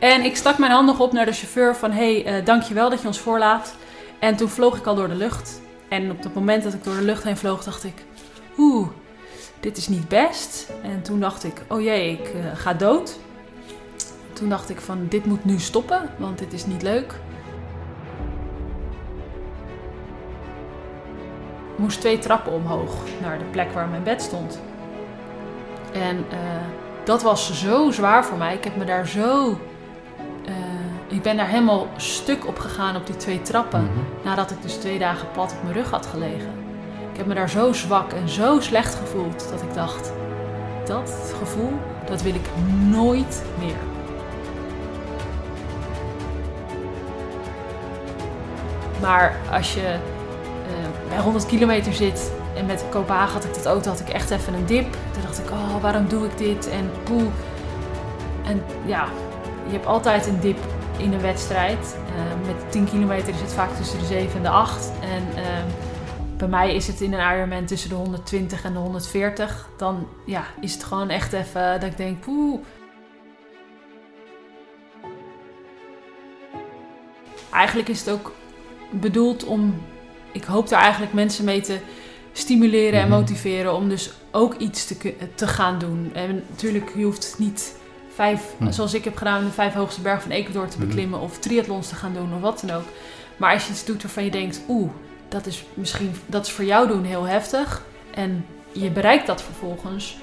[0.00, 1.90] En ik stak mijn hand nog op naar de chauffeur van...
[1.90, 3.74] hé, hey, uh, dankjewel dat je ons voorlaat.
[4.18, 5.60] En toen vloog ik al door de lucht.
[5.88, 8.04] En op het moment dat ik door de lucht heen vloog, dacht ik...
[8.58, 8.88] Oeh,
[9.60, 10.72] dit is niet best.
[10.82, 13.18] En toen dacht ik, oh jee, ik uh, ga dood.
[14.32, 17.12] Toen dacht ik van, dit moet nu stoppen, want dit is niet leuk.
[21.72, 24.60] Ik moest twee trappen omhoog naar de plek waar mijn bed stond.
[25.92, 26.38] En uh,
[27.04, 28.54] dat was zo zwaar voor mij.
[28.54, 29.58] Ik heb me daar zo.
[31.20, 33.80] Ik ben daar helemaal stuk op gegaan op die twee trappen.
[33.80, 34.04] Mm -hmm.
[34.24, 36.52] Nadat ik dus twee dagen plat op mijn rug had gelegen.
[37.12, 40.12] Ik heb me daar zo zwak en zo slecht gevoeld dat ik dacht:
[40.84, 41.72] dat gevoel,
[42.06, 42.46] dat wil ik
[42.88, 43.76] nooit meer.
[49.00, 53.90] Maar als je uh, bij 100 kilometer zit en met Kopenhagen had ik dat auto,
[53.90, 54.92] had ik echt even een dip.
[55.12, 56.68] Toen dacht ik, oh, waarom doe ik dit?
[56.68, 57.32] En poeh.
[58.44, 59.08] En ja,
[59.66, 60.58] je hebt altijd een dip
[61.00, 61.96] in een wedstrijd.
[62.06, 64.90] Uh, met 10 kilometer is het vaak tussen de 7 en de 8.
[65.00, 65.46] En uh,
[66.36, 69.68] bij mij is het in een Ironman tussen de 120 en de 140.
[69.76, 72.60] Dan ja, is het gewoon echt even dat ik denk, poeh.
[77.52, 78.32] Eigenlijk is het ook
[78.90, 79.82] bedoeld om,
[80.32, 81.78] ik hoop daar eigenlijk mensen mee te
[82.32, 86.10] stimuleren en motiveren om dus ook iets te, te gaan doen.
[86.14, 87.78] En natuurlijk, je hoeft niet
[88.14, 88.70] vijf, hm.
[88.70, 91.24] zoals ik heb gedaan, de vijf hoogste bergen van Ecuador te beklimmen mm.
[91.24, 92.84] of triathlons te gaan doen of wat dan ook.
[93.36, 94.90] Maar als je iets doet waarvan je denkt, oeh,
[95.28, 97.82] dat is misschien, dat is voor jou doen heel heftig
[98.14, 100.18] en je bereikt dat vervolgens,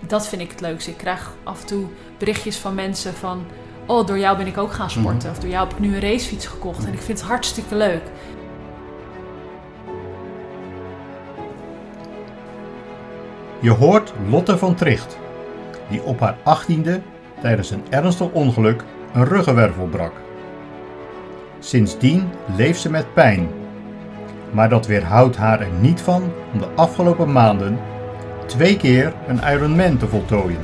[0.00, 0.90] dat vind ik het leukste.
[0.90, 1.86] Ik krijg af en toe
[2.18, 3.46] berichtjes van mensen van,
[3.86, 5.28] oh, door jou ben ik ook gaan sporten.
[5.28, 5.34] Mm.
[5.34, 8.02] Of door jou heb ik nu een racefiets gekocht en ik vind het hartstikke leuk.
[13.60, 15.18] Je hoort Lotte van Tricht,
[15.88, 17.00] die op haar achttiende
[17.40, 18.84] tijdens een ernstig ongeluk
[19.14, 20.12] een ruggenwervel brak.
[21.58, 23.48] Sindsdien leeft ze met pijn,
[24.50, 27.78] maar dat weerhoudt haar er niet van om de afgelopen maanden
[28.46, 30.60] twee keer een Ironman te voltooien.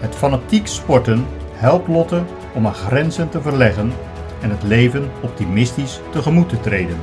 [0.00, 2.22] Het fanatiek sporten helpt Lotte
[2.54, 3.92] om haar grenzen te verleggen
[4.40, 6.96] en het leven optimistisch tegemoet te treden.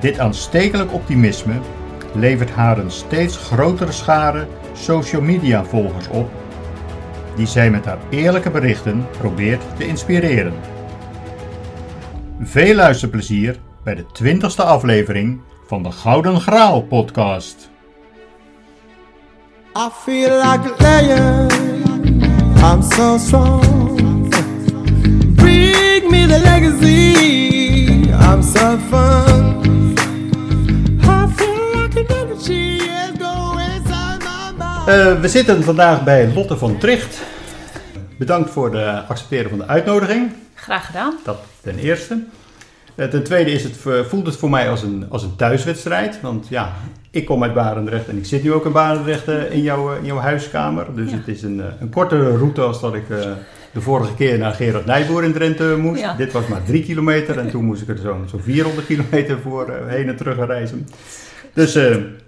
[0.00, 1.54] Dit aanstekelijk optimisme
[2.14, 6.30] levert haar een steeds grotere schare social media volgers op,
[7.36, 10.54] die zij met haar eerlijke berichten probeert te inspireren.
[12.40, 17.70] Veel luisterplezier bij de 20ste aflevering van de Gouden Graal podcast.
[19.76, 21.46] I feel like a.
[22.62, 24.28] I'm so strong.
[25.34, 28.10] Bring me the legacy.
[28.12, 29.51] I'm so fun.
[34.88, 37.22] Uh, we zitten vandaag bij Lotte van Tricht.
[38.18, 40.32] Bedankt voor het accepteren van de uitnodiging.
[40.54, 41.14] Graag gedaan.
[41.24, 42.22] Dat ten eerste.
[42.96, 43.76] Uh, ten tweede is het,
[44.08, 46.20] voelt het voor mij als een, als een thuiswedstrijd.
[46.20, 46.72] Want ja,
[47.10, 50.04] ik kom uit Barendrecht en ik zit nu ook in Barendrecht uh, in, jouw, in
[50.04, 50.86] jouw huiskamer.
[50.94, 51.16] Dus ja.
[51.16, 53.08] het is een, een kortere route als dat ik
[53.72, 56.00] de vorige keer naar Gerard Nijboer in Drenthe moest.
[56.00, 56.14] Ja.
[56.14, 59.72] Dit was maar drie kilometer en toen moest ik er zo'n zo 400 kilometer voor
[59.86, 60.88] heen en terug reizen.
[61.52, 61.78] Dus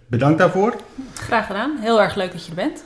[0.06, 0.76] bedankt daarvoor.
[1.15, 1.76] Graag gedaan.
[1.81, 2.84] Heel erg leuk dat je er bent.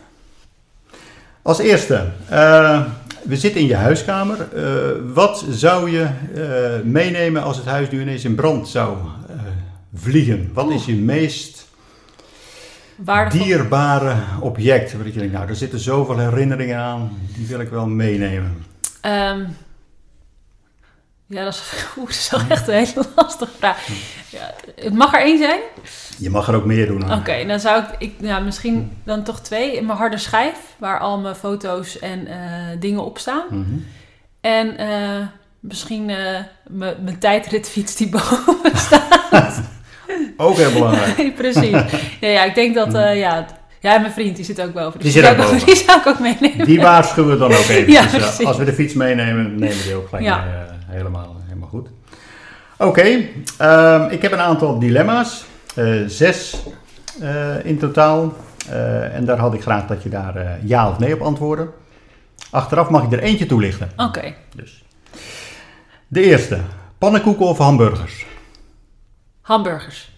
[1.43, 2.85] Als eerste, uh,
[3.23, 4.49] we zitten in je huiskamer.
[4.55, 8.97] Uh, wat zou je uh, meenemen als het huis nu ineens in brand zou
[9.95, 10.51] vliegen?
[10.53, 11.69] Wat is je meest
[12.97, 13.47] Waardevol.
[13.47, 14.97] dierbare object?
[14.97, 18.65] Waar je denkt, nou, er zitten zoveel herinneringen aan, die wil ik wel meenemen.
[19.03, 19.57] Um,
[21.29, 21.63] ja, dat is,
[21.99, 23.87] oeh, dat is wel echt een hele lastige vraag.
[24.31, 25.61] Ja, het mag er één zijn?
[26.19, 27.03] Je mag er ook meer doen.
[27.03, 29.77] Oké, okay, dan zou ik, ik ja, misschien dan toch twee.
[29.77, 32.35] In mijn harde schijf, waar al mijn foto's en uh,
[32.79, 33.45] dingen op staan.
[33.51, 33.87] Mm -hmm.
[34.41, 35.27] En uh,
[35.61, 36.17] misschien uh,
[37.01, 39.61] mijn tijdritfiets die boven staat.
[40.37, 41.35] ook heel belangrijk.
[41.35, 41.71] Precies.
[42.21, 43.47] Ja, ja, ik denk dat, ja,
[43.81, 45.01] ja, mijn vriend die zit ook boven.
[45.01, 45.67] Dus die, zit ook boven.
[45.67, 46.67] die zou ik ook meenemen.
[46.67, 47.93] Die waarschuwen we dan ook even.
[47.93, 50.45] ja, dus, als we de fiets meenemen, nemen we die ook gelijk ja.
[50.45, 51.89] mee, helemaal, helemaal goed.
[52.79, 53.33] Oké, okay,
[54.03, 55.45] um, ik heb een aantal dilemma's.
[55.77, 56.63] Uh, zes
[57.23, 58.33] uh, in totaal.
[58.71, 61.69] Uh, en daar had ik graag dat je daar ja of nee op antwoordde.
[62.51, 63.91] Achteraf mag ik er eentje toelichten.
[63.97, 64.03] Oké.
[64.03, 64.37] Okay.
[64.55, 64.85] Dus.
[66.09, 66.61] De eerste.
[66.99, 68.27] Pannenkoeken of hamburgers?
[69.41, 70.17] Hamburgers.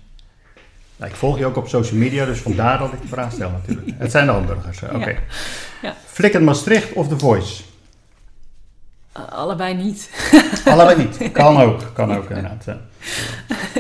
[0.97, 3.51] Nou, ik volg je ook op social media, dus vandaar dat ik de vraag stel
[3.51, 3.91] natuurlijk.
[3.99, 4.95] Het zijn de hamburgers, oké.
[4.95, 5.13] Okay.
[5.13, 5.19] Ja.
[5.83, 5.95] ja.
[6.07, 7.63] Flikken Maastricht of The Voice?
[9.13, 10.11] Allebei niet.
[10.65, 11.33] allebei niet.
[11.33, 11.91] Kan ook.
[11.93, 12.67] Kan ook inderdaad.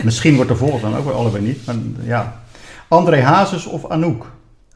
[0.03, 1.67] Misschien wordt de volgende dan ook wel allebei niet.
[1.67, 2.43] Maar ja.
[2.88, 4.31] André Hazes of Anouk?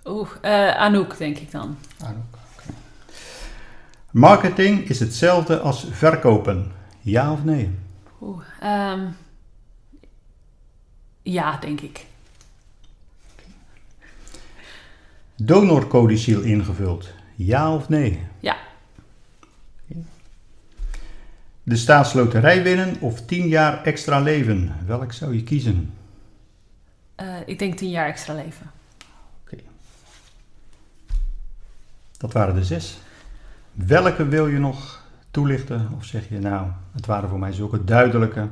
[0.05, 1.77] Oeh, uh, Anouk denk ik dan.
[2.01, 2.75] Anouk, okay.
[4.11, 6.73] Marketing is hetzelfde als verkopen.
[7.01, 7.79] Ja of nee?
[8.21, 9.01] Oeh, ehm,
[11.23, 12.07] ja, denk ik.
[15.37, 17.09] Donorcodiciel ingevuld.
[17.35, 18.27] Ja of nee?
[18.41, 18.57] Ja.
[21.67, 24.75] De staatsloterij winnen of 10 jaar extra leven.
[24.87, 25.95] Welk zou je kiezen?
[27.15, 28.71] Eh, ik denk tien jaar extra leven.
[32.19, 32.99] Dat waren de zes.
[33.73, 35.89] Welke wil je nog toelichten?
[35.97, 38.49] Of zeg je nou, het waren voor mij zulke duidelijke.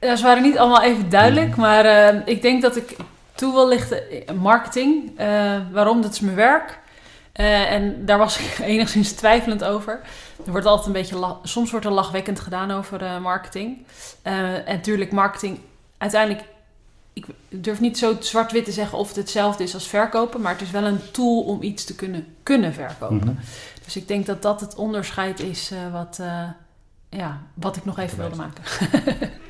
[0.00, 2.96] Ja, ze waren niet allemaal even duidelijk, maar eh, ik denk dat ik
[3.34, 5.18] toe wil lichten eh, marketing.
[5.72, 6.02] Waarom?
[6.02, 6.78] Dat is mijn werk.
[7.32, 10.00] En daar was ik enigszins twijfelend over.
[10.46, 13.78] Er wordt altijd een beetje, soms wordt er lachwekkend gedaan over eh, marketing.
[14.22, 15.58] Eh, en natuurlijk marketing,
[15.98, 16.44] uiteindelijk,
[17.12, 20.60] ik durf niet zo zwart-wit te zeggen of het hetzelfde is als verkopen, maar het
[20.60, 23.16] is wel een tool om iets te kunnen, kunnen verkopen.
[23.16, 23.34] Mhm.
[23.84, 26.20] Dus ik denk dat dat het onderscheid is eh, wat,
[27.08, 28.62] ja, wat ik nog even wilde maken.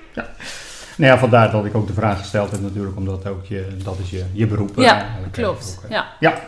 [0.99, 3.99] Nou ja, vandaar dat ik ook de vraag gesteld heb natuurlijk, omdat ook je, dat
[3.99, 4.77] is je, je beroep.
[4.77, 5.79] Ja, klopt.
[5.85, 6.01] ook, eh.
[6.21, 6.39] Ja.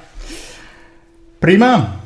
[1.38, 1.96] Prima.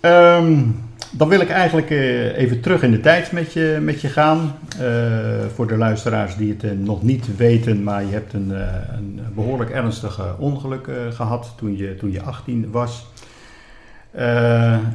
[0.00, 0.70] Ehm,
[1.18, 4.58] dan wil ik eigenlijk eh, even terug in de tijd met je, met je gaan.
[4.78, 8.50] Eh, voor de luisteraars die het eh, nog niet weten, maar je hebt een,
[8.96, 13.06] een behoorlijk ernstig ongeluk eh, gehad toen je, toen je 18 was.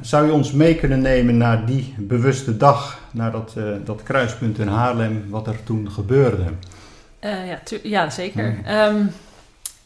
[0.01, 3.55] Zou je ons mee kunnen nemen naar die bewuste dag, naar dat,
[3.85, 6.43] dat kruispunt in Haarlem, wat er toen gebeurde?
[7.21, 8.45] Ja, ja, zeker.
[8.45, 8.65] Hmm.
[8.65, 9.05] Ehm,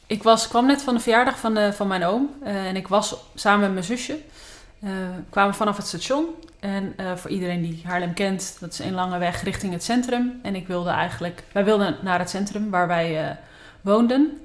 [0.07, 2.29] ik was, kwam net van de verjaardag van, van mijn oom.
[2.43, 4.17] en ik was samen met mijn zusje.
[4.79, 6.25] We kwamen vanaf het station.
[6.59, 10.39] En eh, voor iedereen die Haarlem kent, dat is een lange weg richting het centrum.
[10.43, 13.35] En ik wilde eigenlijk, wij wilden naar het centrum waar wij eh,
[13.81, 14.41] woonden.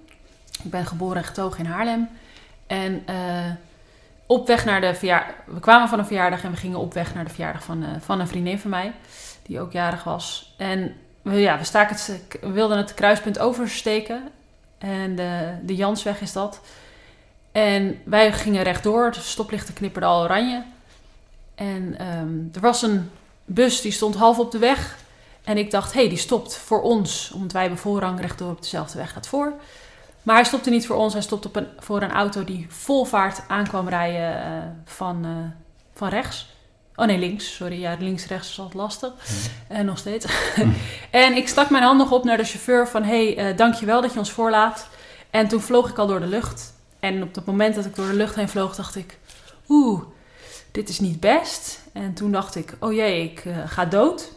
[0.64, 2.08] Ik ben geboren en getogen in Haarlem.
[2.66, 3.04] En
[4.26, 7.14] op weg naar de verjaardag, we kwamen van een verjaardag en we gingen op weg
[7.14, 8.92] naar de verjaardag van, van een vriendin van mij,
[9.42, 10.54] die ook jarig was.
[10.56, 14.28] En we, ja, we, staken het, we wilden het kruispunt oversteken.
[14.78, 16.60] En de, de Jansweg is dat.
[17.52, 19.10] En wij gingen rechtdoor.
[19.10, 20.62] De stoplichten knipperden al oranje.
[21.54, 23.10] En ehm, er was een
[23.44, 24.98] bus die stond half op de weg.
[25.44, 27.30] En ik dacht, hé, hey, die stopt voor ons.
[27.34, 29.52] Omdat wij hebben voorrang rechtdoor op dezelfde weg gaat voor.
[30.22, 31.12] Maar hij stopte niet voor ons.
[31.12, 34.52] Hij stopte op een, voor een auto die vol vaart aankwam rijden eh,
[34.84, 35.30] van, eh,
[35.94, 36.50] van rechts.
[36.94, 37.54] Oh nee, links.
[37.54, 39.12] Sorry, ja, links-rechts is altijd lastig.
[39.68, 40.26] En nog steeds.
[41.10, 43.02] en ik stak mijn hand nog op naar de chauffeur van...
[43.02, 44.88] hé, hey, eh, dankjewel dat je ons voorlaat.
[45.30, 46.72] En toen vloog ik al door de lucht.
[47.02, 49.18] En op het moment dat ik door de lucht heen vloog, dacht ik...
[49.68, 50.02] Oeh,
[50.70, 51.80] dit is niet best.
[51.92, 54.32] En toen dacht ik, oh jee, ik eh, ga dood.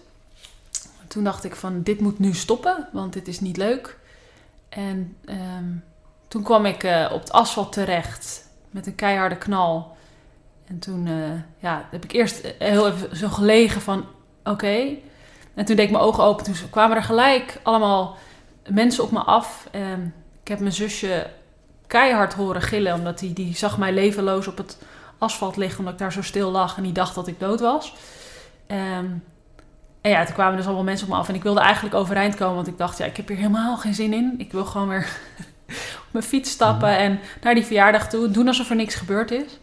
[1.07, 3.97] Toen dacht ik van, dit moet nu stoppen, want dit is niet leuk.
[4.69, 5.65] En ehm,
[6.27, 9.97] toen kwam ik eh, op het asfalt terecht met een keiharde knal.
[10.67, 14.05] En toen eh, ja, heb ik eerst heel even zo gelegen van,
[14.43, 14.95] oké.
[15.53, 16.45] En toen deed ik mijn ogen open.
[16.45, 18.17] Toen kwamen er gelijk allemaal
[18.67, 19.67] mensen op me af.
[19.71, 21.27] En ik heb mijn zusje
[21.87, 24.77] keihard horen gillen, omdat die, die zag mij levenloos op het
[25.17, 27.93] asfalt liggen, omdat ik daar zo stil lag en die dacht dat ik dood was.
[28.67, 29.05] Ehm,
[30.01, 32.35] en ja, toen kwamen dus allemaal mensen op me af en ik wilde eigenlijk overeind
[32.35, 34.35] komen, want ik dacht, ja, ik heb hier helemaal geen zin in.
[34.37, 35.07] Ik wil gewoon weer
[36.05, 39.59] op mijn fiets stappen en naar die verjaardag toe, doen alsof er niks gebeurd is.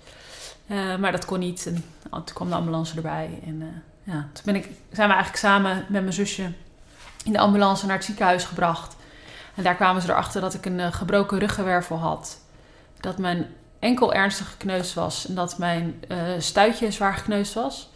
[0.67, 1.67] Eh, maar dat kon niet.
[1.67, 3.39] En toen kwam de ambulance erbij.
[3.47, 6.53] En eh, ja, toen ben ik, zijn we eigenlijk samen met mijn zusje
[7.25, 8.97] in de ambulance naar het ziekenhuis gebracht.
[9.55, 12.41] En daar kwamen ze erachter dat ik een eh, gebroken ruggenwervel had.
[13.01, 13.47] Dat mijn
[13.79, 17.91] enkel ernstig gekneusd was en dat mijn eh, stuitje zwaar gekneusd was.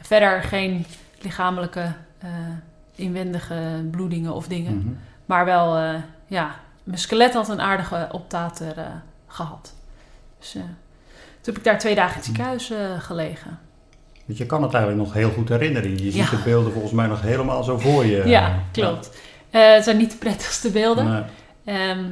[0.00, 0.86] Verder geen
[1.20, 2.28] lichamelijke eh,
[2.94, 4.76] inwendige bloedingen of dingen.
[4.78, 4.88] Mhm.
[5.26, 5.76] Maar wel,
[6.26, 8.84] ja, mijn skelet had een aardige optater eh,
[9.26, 9.74] gehad.
[10.38, 10.64] Dus toen
[11.44, 13.58] heb ik daar twee dagen in het ziekenhuis eh, gelegen.
[14.26, 15.90] Dus je kan het eigenlijk nog heel goed herinneren.
[15.90, 16.30] Je ziet Ja.
[16.30, 18.22] de beelden volgens mij nog helemaal zo voor je.
[18.26, 19.10] ja, klopt.
[19.54, 21.04] Eh, het zijn niet de prettigste beelden.
[21.10, 21.22] Nee.
[21.78, 22.04] Ehm,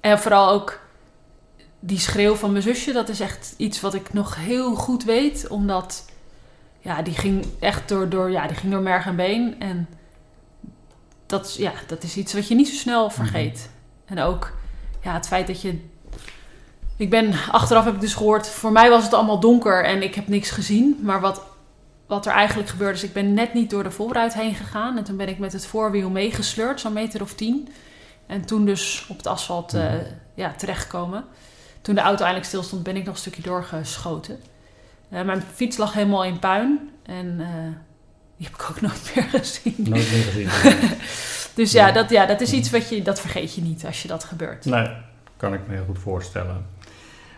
[0.00, 0.80] en vooral ook
[1.80, 5.48] die schreeuw van mijn zusje, dat is echt iets wat ik nog heel goed weet.
[5.48, 6.04] Omdat,
[6.80, 9.56] ja, die ging echt door, door, ja, die ging door merg en been.
[9.58, 9.88] En
[11.26, 13.70] dat, is- ja, dat is iets wat je niet zo snel vergeet.
[14.04, 14.52] En ook
[15.02, 15.80] ja, het feit dat je...
[16.96, 20.14] Ik ben, achteraf heb ik dus gehoord, voor mij was het allemaal donker en ik
[20.14, 20.98] heb niks gezien.
[21.02, 21.42] Maar wat,
[22.06, 24.96] wat er eigenlijk gebeurde is, ik ben net niet door de voorruit heen gegaan.
[24.98, 27.68] En toen ben ik met het voorwiel meegesleurd, zo'n meter of tien.
[28.26, 30.04] En toen dus op het asfalt eh, Mhm.
[30.34, 31.24] ja, terechtgekomen.
[31.80, 34.38] Toen de auto eindelijk stil stond, ben ik nog een stukje doorgeschoten.
[35.08, 36.90] Eh, mijn fiets lag helemaal in puin.
[37.02, 37.46] En eh,
[38.36, 39.74] die heb ik ook nooit meer gezien.
[39.76, 40.48] Nooit meer gezien.
[41.54, 41.92] Dus ja, Ja.
[41.92, 44.64] dat, ja, dat is iets wat je, dat vergeet je niet als je dat gebeurt.
[44.64, 44.88] nee,
[45.36, 46.66] kan ik me heel goed voorstellen.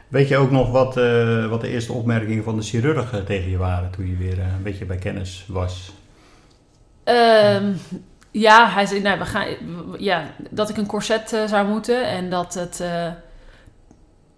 [0.08, 3.56] Weet je ook nog wat, uh, wat de eerste opmerkingen van de chirurg tegen je
[3.56, 5.92] waren toen je weer een beetje bij kennis was?
[7.04, 7.80] Um,
[8.30, 9.46] ja, hij zei nou, we gaan,
[9.98, 12.82] ja, dat ik een corset uh, zou moeten en dat het.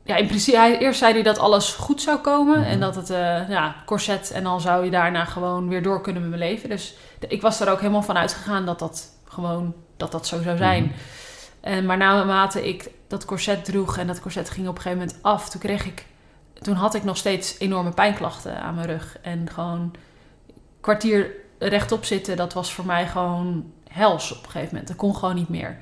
[0.05, 2.73] Ja, in principe, hij, eerst zei hij dat alles goed zou komen mm -hmm.
[2.73, 3.09] en dat het,
[3.49, 6.69] ja, corset en dan zou je daarna gewoon weer door kunnen met mijn leven.
[6.69, 6.95] Dus
[7.29, 10.83] ik was er ook helemaal van uitgegaan dat dat gewoon, dat dat zo zou zijn.
[10.83, 10.99] Mm -hmm.
[11.61, 15.23] En, maar naarmate ik dat corset droeg en dat corset ging op een gegeven moment
[15.23, 16.07] af, toen kreeg ik,
[16.63, 19.95] toen had ik nog steeds enorme pijnklachten aan mijn rug en gewoon
[20.81, 24.89] kwartier rechtop zitten, dat was voor mij gewoon hels op een gegeven moment.
[24.89, 25.79] Dat kon gewoon niet meer.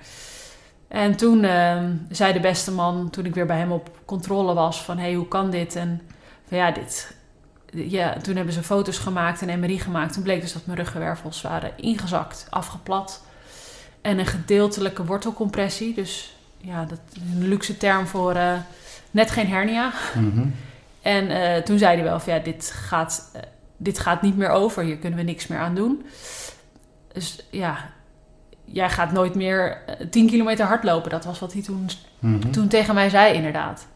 [0.89, 4.83] En toen uh, zei de beste man, toen ik weer bij hem op controle was,
[4.83, 5.77] van hé, hey, hoe kan dit?
[5.77, 6.01] En
[6.49, 7.17] van ja, dit.
[7.73, 10.13] Ja, toen hebben ze foto's gemaakt en MRI gemaakt.
[10.13, 13.25] Toen bleek dus dat mijn ruggenwervels waren ingezakt, afgeplat.
[14.01, 15.95] En een gedeeltelijke wortelcompressie.
[15.95, 18.53] Dus ja, dat is een luxe term voor uh,
[19.11, 19.93] net geen hernia.
[20.15, 20.55] Mm -hmm.
[21.03, 23.43] En uh, toen zei hij wel van ja, dit gaat, uh,
[23.77, 24.83] dit gaat niet meer over.
[24.83, 26.07] Hier kunnen we niks meer aan doen.
[27.13, 27.91] Dus ja,
[28.65, 29.79] jij gaat nooit meer
[30.11, 31.11] 10 kilometer hardlopen.
[31.11, 31.89] Dat was wat hij toen,
[32.19, 32.51] mm -hmm.
[32.51, 33.87] toen tegen mij zei, inderdaad.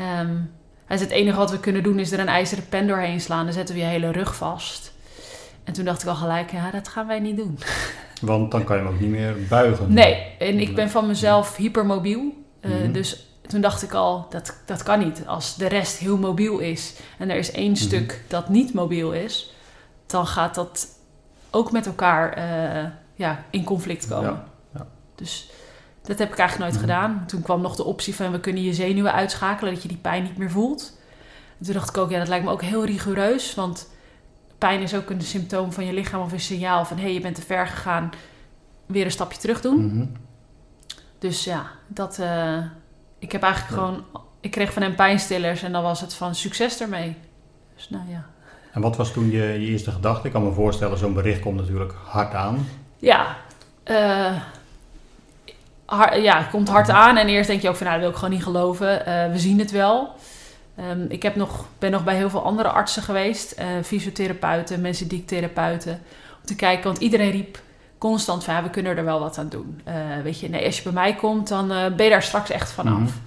[0.00, 0.50] Um,
[0.86, 3.44] hij zei, het enige wat we kunnen doen is er een ijzeren pen doorheen slaan.
[3.44, 4.93] Dan zetten we je hele rug vast.
[5.64, 7.58] En toen dacht ik al gelijk, ja, dat gaan wij niet doen.
[8.20, 9.92] Want dan kan je hem ook niet meer buigen.
[9.92, 12.20] Nee, en ik ben van mezelf hypermobiel.
[12.60, 12.92] Uh, mm -hmm.
[12.92, 15.22] Dus toen dacht ik al, dat, dat kan niet.
[15.26, 17.82] Als de rest heel mobiel is en er is één mm -hmm.
[17.82, 19.54] stuk dat niet mobiel is...
[20.06, 20.86] dan gaat dat
[21.50, 22.38] ook met elkaar...
[22.38, 24.30] Uh, ja, in conflict komen.
[24.30, 24.44] Ja,
[24.74, 24.86] ja.
[25.14, 25.50] Dus
[26.02, 26.88] dat heb ik eigenlijk nooit mm.
[26.90, 27.24] gedaan.
[27.26, 30.22] Toen kwam nog de optie van we kunnen je zenuwen uitschakelen, dat je die pijn
[30.22, 30.98] niet meer voelt.
[31.58, 33.90] En toen dacht ik ook, ja, dat lijkt me ook heel rigoureus, want
[34.66, 37.20] pijn is ook een symptoom van je lichaam of een signaal van hé, hey, je
[37.20, 38.10] bent te ver gegaan,
[38.86, 39.76] weer een stapje terug doen.
[39.76, 40.12] Mm -hmm.
[41.18, 42.18] Dus ja, dat.
[42.20, 42.58] Uh,
[43.18, 43.78] ik heb eigenlijk ja.
[43.80, 44.04] gewoon.
[44.40, 47.16] Ik kreeg van hem pijnstillers en dan was het van succes ermee.
[47.74, 48.26] Dus nou ja.
[48.72, 50.26] En wat was toen je, je eerste gedachte?
[50.26, 52.68] Ik kan me voorstellen, zo'n bericht komt natuurlijk hard aan.
[52.98, 53.36] Ja,
[53.84, 54.40] uh,
[55.84, 57.16] hard, ja, het komt hard aan.
[57.16, 59.08] En eerst denk je ook van, nou, dat wil ik gewoon niet geloven.
[59.08, 60.14] Uh, we zien het wel.
[60.78, 63.54] Um, ik heb nog, ben nog bij heel veel andere artsen geweest.
[63.58, 65.92] Uh, fysiotherapeuten, mensen therapeuten.
[66.40, 67.62] Om te kijken, want iedereen riep
[67.98, 69.80] constant van, ja, we kunnen er wel wat aan doen.
[70.22, 72.98] weet je, nee, als je bij mij komt, dan ben je daar straks echt vanaf.
[72.98, 73.22] Mm -hmm.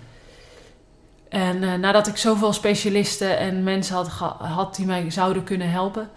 [1.30, 6.10] En nadat ik zoveel specialisten en mensen had, had die mij zouden kunnen helpen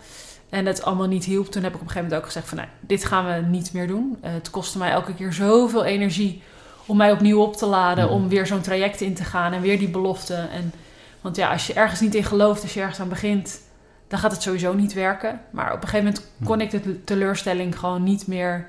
[0.50, 2.56] en het allemaal niet hielp, toen heb ik op een gegeven moment ook gezegd van...
[2.56, 4.18] Nou, dit gaan we niet meer doen.
[4.20, 6.42] Het kostte mij elke keer zoveel energie
[6.86, 8.04] om mij opnieuw op te laden...
[8.04, 8.10] Mm.
[8.10, 10.34] om weer zo'n traject in te gaan en weer die belofte.
[10.34, 10.72] En,
[11.20, 13.60] want ja, als je ergens niet in gelooft, als je ergens aan begint...
[14.08, 15.40] dan gaat het sowieso niet werken.
[15.50, 18.68] Maar op een gegeven moment kon ik de teleurstelling gewoon niet meer,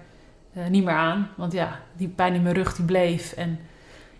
[0.57, 1.29] uh, niet meer aan.
[1.37, 3.31] Want ja, die pijn in mijn rug die bleef.
[3.31, 3.59] En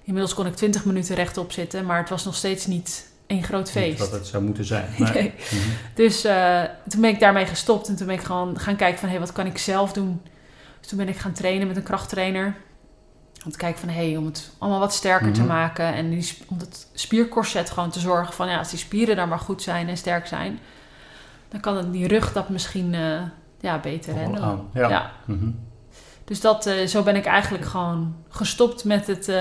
[0.03, 1.85] inmiddels kon ik 20 minuten rechtop zitten...
[1.85, 3.99] maar het was nog steeds niet een groot feest.
[3.99, 4.89] Niet wat het zou moeten zijn.
[4.97, 5.11] Nee.
[5.13, 5.33] nee.
[5.49, 5.59] -hmm.
[5.93, 9.07] Dus uh, toen ben ik daarmee gestopt en toen ben ik gewoon gaan kijken van
[9.07, 10.21] hé, hey, wat kan ik zelf doen?
[10.79, 12.55] Dus toen ben ik gaan trainen met een krachttrainer.
[13.45, 15.41] Om te kijken van hé, hey, om het allemaal wat sterker mm -hmm.
[15.41, 19.15] te maken en die, om het spierkorset gewoon te zorgen van ja, als die spieren
[19.15, 20.59] dan maar goed zijn en sterk zijn,
[21.49, 23.21] dan kan het, die rug dat misschien uh,
[23.59, 24.67] ja, beter handelen.
[24.73, 24.89] Ja.
[24.89, 25.11] ja.
[25.25, 25.59] Mm -hmm.
[26.23, 29.31] Dus dat, uh, zo ben ik eigenlijk gewoon gestopt met het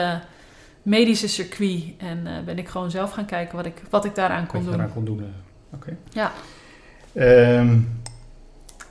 [0.82, 1.82] medische circuit.
[1.98, 4.78] En ben ik gewoon zelf gaan kijken wat ik, wat ik daaraan kon wat doen.
[4.78, 5.34] Daaraan kon doen.
[5.72, 5.94] Oké.
[5.94, 5.96] Okay.
[6.10, 6.32] Ja.
[7.58, 8.00] Um,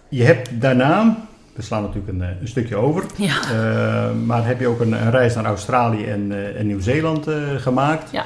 [0.10, 1.28] je hebt daarna,
[1.60, 3.36] we slaan natuurlijk een, een stukje over, ja.
[3.52, 8.12] uh, maar heb je ook een, een, reis naar Australië en, uh, en Nieuw-Zeeland gemaakt?
[8.12, 8.26] Ja.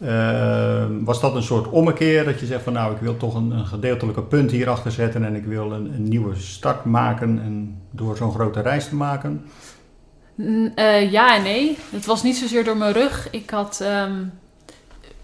[0.00, 3.50] Ehm, was dat een soort ommekeer dat je zegt van nou ik wil toch een,
[3.50, 8.16] een gedeeltelijke punt hierachter zetten en ik wil een, een nieuwe start maken en door
[8.16, 9.44] zo'n grote reis te maken?
[10.36, 11.78] Uh, ja en nee.
[11.90, 13.28] Het was niet zozeer door mijn rug.
[13.30, 14.32] Ik had um,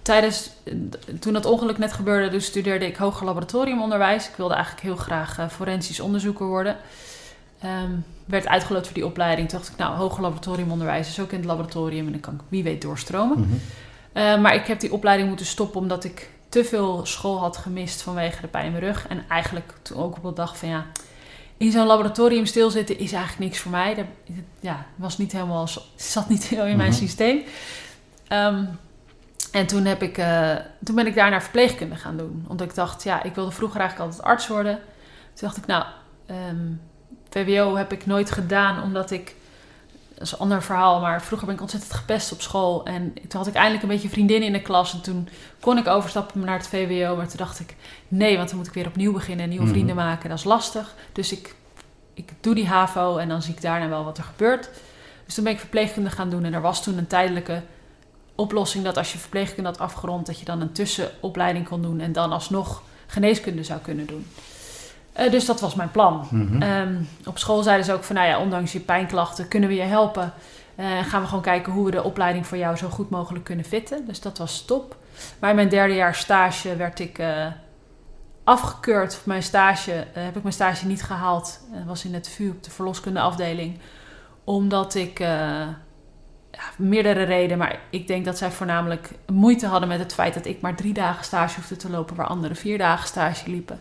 [0.03, 0.51] tijdens,
[1.21, 4.29] toen dat ongeluk net gebeurde, dus studeerde ik hoger laboratoriumonderwijs.
[4.29, 6.77] Ik wilde eigenlijk heel graag uh, forensisch onderzoeker worden.
[7.65, 9.49] Um, werd uitgeloot voor die opleiding.
[9.49, 12.41] Toen dacht ik, nou, hoger laboratoriumonderwijs is ook in het laboratorium en dan kan ik
[12.49, 13.39] wie weet doorstromen.
[13.39, 13.61] Mm -hmm.
[14.23, 18.03] uh, maar ik heb die opleiding moeten stoppen omdat ik te veel school had gemist
[18.03, 19.07] vanwege de pijn in mijn rug.
[19.07, 20.87] En eigenlijk toen ook op de dag van ja
[21.57, 23.95] in zo'n laboratorium stilzitten is eigenlijk niks voor mij.
[23.95, 24.07] Dat
[24.61, 27.07] ja, was niet helemaal, zat niet heel in mijn mm -hmm.
[27.07, 27.43] systeem.
[28.29, 28.79] Um,
[29.53, 32.45] en toen, heb ik, uh, toen ben ik daar naar verpleegkunde gaan doen.
[32.49, 34.75] Omdat ik dacht, ja, ik wilde vroeger eigenlijk altijd arts worden.
[35.35, 35.85] Toen dacht ik, nou,
[36.51, 36.81] um,
[37.37, 39.35] VWO heb ik nooit gedaan omdat ik...
[40.15, 42.85] Dat is een ander verhaal, maar vroeger ben ik ontzettend gepest op school.
[42.85, 44.93] En toen had ik eindelijk een beetje vriendinnen in de klas.
[44.93, 45.29] En toen
[45.61, 47.17] kon ik overstappen naar het VWO.
[47.17, 47.75] Maar toen dacht ik,
[48.09, 49.79] nee, want dan moet ik weer opnieuw beginnen en nieuwe mm -hmm.
[49.79, 50.29] vrienden maken.
[50.29, 50.95] Dat is lastig.
[51.13, 51.55] Dus ik,
[52.15, 54.71] ik doe die HAVO en dan zie ik daarna wel wat er gebeurt.
[55.25, 56.45] Dus toen ben ik verpleegkunde gaan doen.
[56.45, 57.63] En er was toen een tijdelijke
[58.35, 62.13] oplossing dat als je verpleegkunde had afgerond, dat je dan een tussenopleiding kon doen en
[62.13, 64.27] dan alsnog geneeskunde zou kunnen doen.
[65.17, 66.27] Eh, dus dat was mijn plan.
[66.31, 66.63] Mhm.
[66.63, 66.95] Ehm,
[67.25, 70.33] op school zeiden ze ook van, nou ja, ondanks je pijnklachten kunnen we je helpen.
[70.77, 73.65] En gaan we gewoon kijken hoe we de opleiding voor jou zo goed mogelijk kunnen
[73.65, 74.07] fitten.
[74.07, 74.97] Dus dat was top.
[75.39, 77.47] Maar in mijn derde jaar stage werd ik eh,
[78.45, 79.21] afgekeurd.
[79.25, 81.61] Mijn stage, eh, heb ik mijn stage niet gehaald.
[81.87, 83.79] Was in het VU op de verloskundeafdeling.
[84.45, 85.29] Omdat ik, eh,
[86.51, 90.47] ja, meerdere redenen, maar ik denk dat zij voornamelijk moeite hadden met het feit dat
[90.47, 93.81] ik maar drie dagen stage hoefde te lopen, waar anderen vier dagen stage liepen.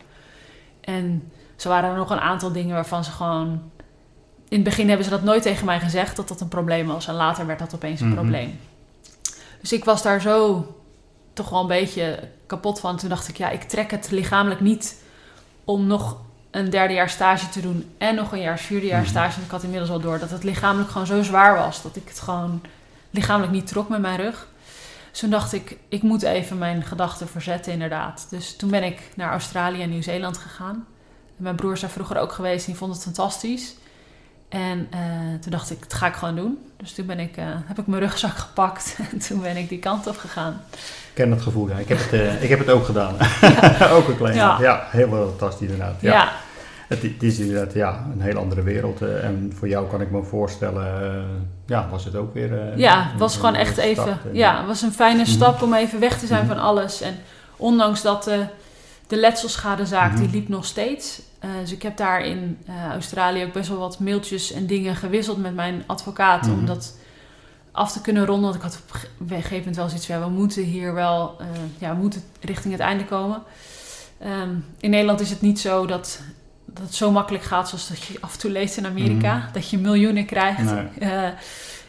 [0.86, 3.48] En zo waren er nog een aantal dingen waarvan ze gewoon.
[4.48, 7.08] In het begin hebben ze dat nooit tegen mij gezegd dat dat een probleem was.
[7.08, 8.16] En later werd dat opeens een Mhm.
[8.16, 8.60] probleem.
[9.62, 10.66] Dus ik was daar zo
[11.34, 12.98] toch wel een beetje kapot van.
[12.98, 14.96] Toen dacht ik, ja, ik trek het lichamelijk niet
[15.64, 16.18] om nog
[16.52, 19.10] een derde jaar stage te doen en nog een jaar vierde jaar Mhm.
[19.10, 19.32] stage.
[19.34, 22.08] Want ik had inmiddels al door dat het lichamelijk gewoon zo zwaar was dat ik
[22.08, 22.62] het gewoon
[23.10, 24.48] lichamelijk niet trok met mijn rug.
[25.16, 28.28] Dus toen dacht ik, ik moet even mijn gedachten verzetten, inderdaad.
[28.30, 30.86] Dus toen ben ik naar Australië en Nieuw-Zeeland gegaan.
[31.36, 33.76] Mijn broer is daar vroeger ook geweest die vond het fantastisch.
[34.50, 35.00] En eh,
[35.42, 36.58] toen dacht ik, dat ga ik gewoon doen.
[36.78, 39.80] Dus toen ben ik, eh, heb ik mijn rugzak gepakt en toen ben ik die
[39.80, 40.62] kant op gegaan.
[40.72, 41.78] Ik ken dat gevoel, ja.
[41.78, 43.14] Ik heb het, eh, ik heb het ook gedaan.
[43.98, 44.58] ook een klein Ja.
[44.62, 44.88] ja.
[44.90, 46.02] heel fantastisch inderdaad.
[46.02, 46.32] Ja, Ja.
[46.88, 49.02] Het, het is inderdaad ja, een heel andere wereld.
[49.02, 51.26] en voor jou kan ik me voorstellen,
[51.66, 52.60] ja, was het ook weer...
[52.72, 54.08] eh, ja, het was gewoon echt even.
[54.08, 55.30] en- Ja, het was een fijne Mhm.
[55.32, 56.54] stap om even weg te zijn Mhm.
[56.56, 57.02] van alles.
[57.02, 57.18] En
[57.56, 58.46] ondanks dat de,
[59.08, 60.36] de letselschadezaak, die Mhm.
[60.36, 61.22] liep nog steeds.
[61.40, 64.96] Eh, dus ik heb daar in eh, Australië ook best wel wat mailtjes en dingen
[64.96, 66.48] gewisseld met mijn advocaat.
[66.48, 66.96] Om dat
[67.72, 68.44] af te kunnen ronden.
[68.44, 70.16] Want ik had op een gegeven moment wel zoiets van...
[70.16, 71.46] Ja, we moeten hier wel eh,
[71.78, 73.42] ja, we moeten richting het einde komen.
[74.18, 76.20] Ehm, in Nederland is het niet zo dat,
[76.76, 77.70] dat het zo makkelijk gaat...
[77.70, 79.36] zoals dat je af en toe leest in Amerika.
[79.38, 79.52] Mhm.
[79.54, 80.64] Dat je miljoenen krijgt.
[80.64, 80.88] Nee.
[81.00, 81.30] Eh,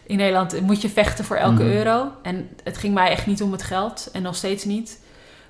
[0.07, 1.73] in Nederland moet je vechten voor elke Mhm.
[1.73, 2.11] euro.
[2.23, 4.09] En het ging mij echt niet om het geld.
[4.13, 5.01] En nog steeds niet.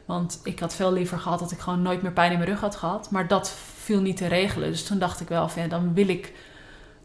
[0.05, 2.61] Want ik had veel liever gehad dat ik gewoon nooit meer pijn in mijn rug
[2.61, 3.11] had gehad.
[3.11, 4.71] Maar dat viel niet te regelen.
[4.71, 6.33] Dus toen dacht ik wel van ja, dan wil ik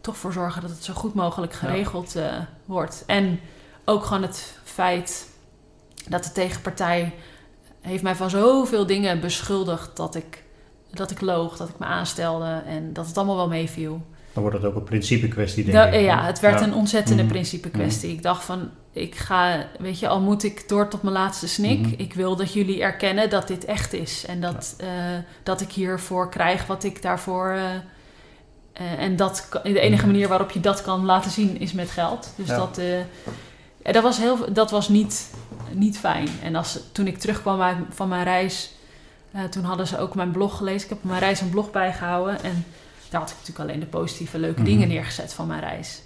[0.02, 2.34] toch voor zorgen dat het zo goed mogelijk geregeld eh,
[2.66, 3.04] wordt.
[3.08, 3.40] En
[3.86, 5.28] ook gewoon het feit
[6.08, 7.14] dat de tegenpartij
[7.82, 10.41] heeft mij van zoveel dingen beschuldigd dat ik,
[10.94, 14.02] dat ik loog, dat ik me aanstelde en dat het allemaal wel meeviel.
[14.34, 16.02] Dan wordt het ook een principe kwestie, denk ik.
[16.02, 16.66] ja, het werd Ja.
[16.66, 17.32] een ontzettende Mhm.
[17.32, 18.10] principe kwestie.
[18.12, 21.80] Ik dacht van, ik ga, weet je, al moet ik door tot mijn laatste snik.
[21.80, 21.94] Mhm.
[21.98, 24.26] Ik wil dat jullie erkennen dat dit echt is.
[24.26, 24.88] En dat, eh,
[25.44, 27.50] dat ik hiervoor krijg wat ik daarvoor...
[27.50, 27.76] eh,
[28.74, 32.34] eh, en dat, de enige manier waarop je dat kan laten zien is met geld.
[32.36, 32.56] Dus Ja.
[32.58, 32.80] dat,
[33.82, 35.34] dat was, heel, dat was niet,
[35.74, 36.28] niet fijn.
[36.44, 38.72] En als, toen ik terugkwam van mijn reis,
[39.32, 40.84] eh, toen hadden ze ook mijn blog gelezen.
[40.84, 42.44] Ik heb op mijn reis een blog bijgehouden.
[42.44, 42.66] En
[43.10, 44.70] daar had ik natuurlijk alleen de positieve, leuke Mhm.
[44.70, 46.02] dingen neergezet van mijn reis.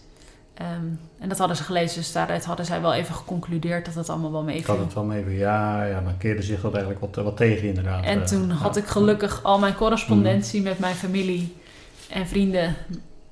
[0.54, 0.86] Ehm,
[1.20, 4.32] en dat hadden ze gelezen, dus daaruit hadden zij wel even geconcludeerd dat het allemaal
[4.32, 4.80] wel Ik had meeviel.
[4.86, 5.38] het wel mee.
[5.38, 8.04] Ja, ja, dan keerde zich dat eigenlijk wat, wat tegen inderdaad.
[8.04, 8.82] En eh, toen had ja.
[8.82, 10.70] ik gelukkig al mijn correspondentie Mhm.
[10.70, 11.56] met mijn familie
[12.10, 12.76] en vrienden,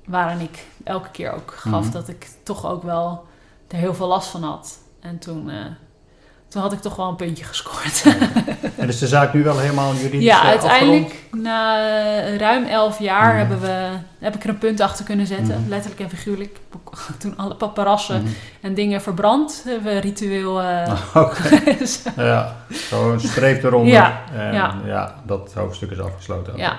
[0.06, 1.92] waarin ik elke keer ook gaf Mhm.
[1.92, 3.24] dat ik toch ook wel
[3.68, 4.78] er heel veel last van had.
[5.00, 5.56] En toen, eh,
[6.54, 8.04] toen had ik toch wel een puntje gescoord.
[8.76, 12.98] En is de zaak nu wel helemaal juridisch ja, eh, uiteindelijk na eh, ruim elf
[12.98, 13.36] jaar Mhm.
[13.38, 13.88] hebben we,
[14.18, 15.60] heb ik er een punt achter kunnen zetten.
[15.60, 15.68] Mhm.
[15.68, 16.58] Letterlijk en figuurlijk.
[17.18, 18.36] Toen alle paparazzen afgerond?
[18.60, 19.62] en dingen verbrand.
[19.66, 20.60] Hebben we ritueel...
[20.62, 21.18] eh, Mhm.
[21.24, 21.60] Oké.
[21.78, 23.92] dus, Ja, zo een streep eronder.
[23.92, 24.74] Ja, En ja.
[24.86, 25.14] ja.
[25.26, 26.52] dat hoofdstuk is afgesloten.
[26.56, 26.76] ja.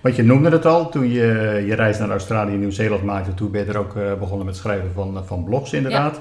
[0.00, 3.50] Want je noemde het al, toen je je reis naar Australië en Nieuw-Zeeland maakte, toen
[3.50, 6.20] ben je er ook eh, begonnen met schrijven van, van blogs inderdaad.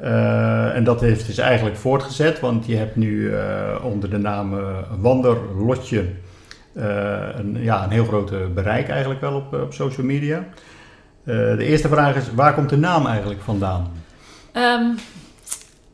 [0.00, 4.58] Eh, en dat heeft dus eigenlijk voortgezet, want je hebt nu eh, onder de naam
[4.58, 6.08] eh, Wanderlotje
[6.74, 10.44] een, ja, een heel groot bereik eigenlijk wel op, op social media.
[11.24, 13.92] De eerste vraag is, waar komt de naam eigenlijk vandaan?
[14.52, 14.86] Ehm,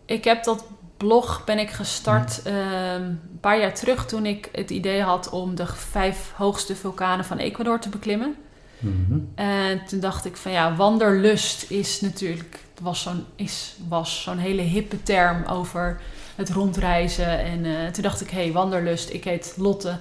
[0.04, 0.64] ik heb dat
[0.96, 5.54] blog ben ik gestart ehm, een paar jaar terug toen ik het idee had om
[5.54, 8.34] de vijf hoogste vulkanen van Ecuador te beklimmen.
[8.78, 9.18] Mhm.
[9.34, 14.62] En toen dacht ik van ja, wanderlust is natuurlijk, was zo'n, is, was zo'n hele
[14.62, 16.00] hippe term over
[16.34, 17.38] het rondreizen.
[17.38, 19.98] En eh, toen dacht ik, hé, hey, wanderlust, ik heet Lotte.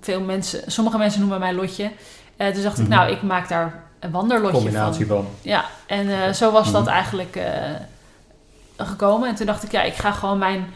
[0.00, 1.90] Veel mensen, sommige mensen noemen mij Lotje.
[2.36, 2.96] Eh toen dacht ik, Mhm.
[2.96, 5.16] nou, ik maak daar een wanderlotje Combinatie van.
[5.16, 5.26] van.
[5.42, 6.90] Ja, en eh, zo was dat Mhm.
[6.92, 7.38] eigenlijk
[8.76, 9.28] gekomen.
[9.28, 10.66] En toen dacht ik, ja, ik ga gewoon mijn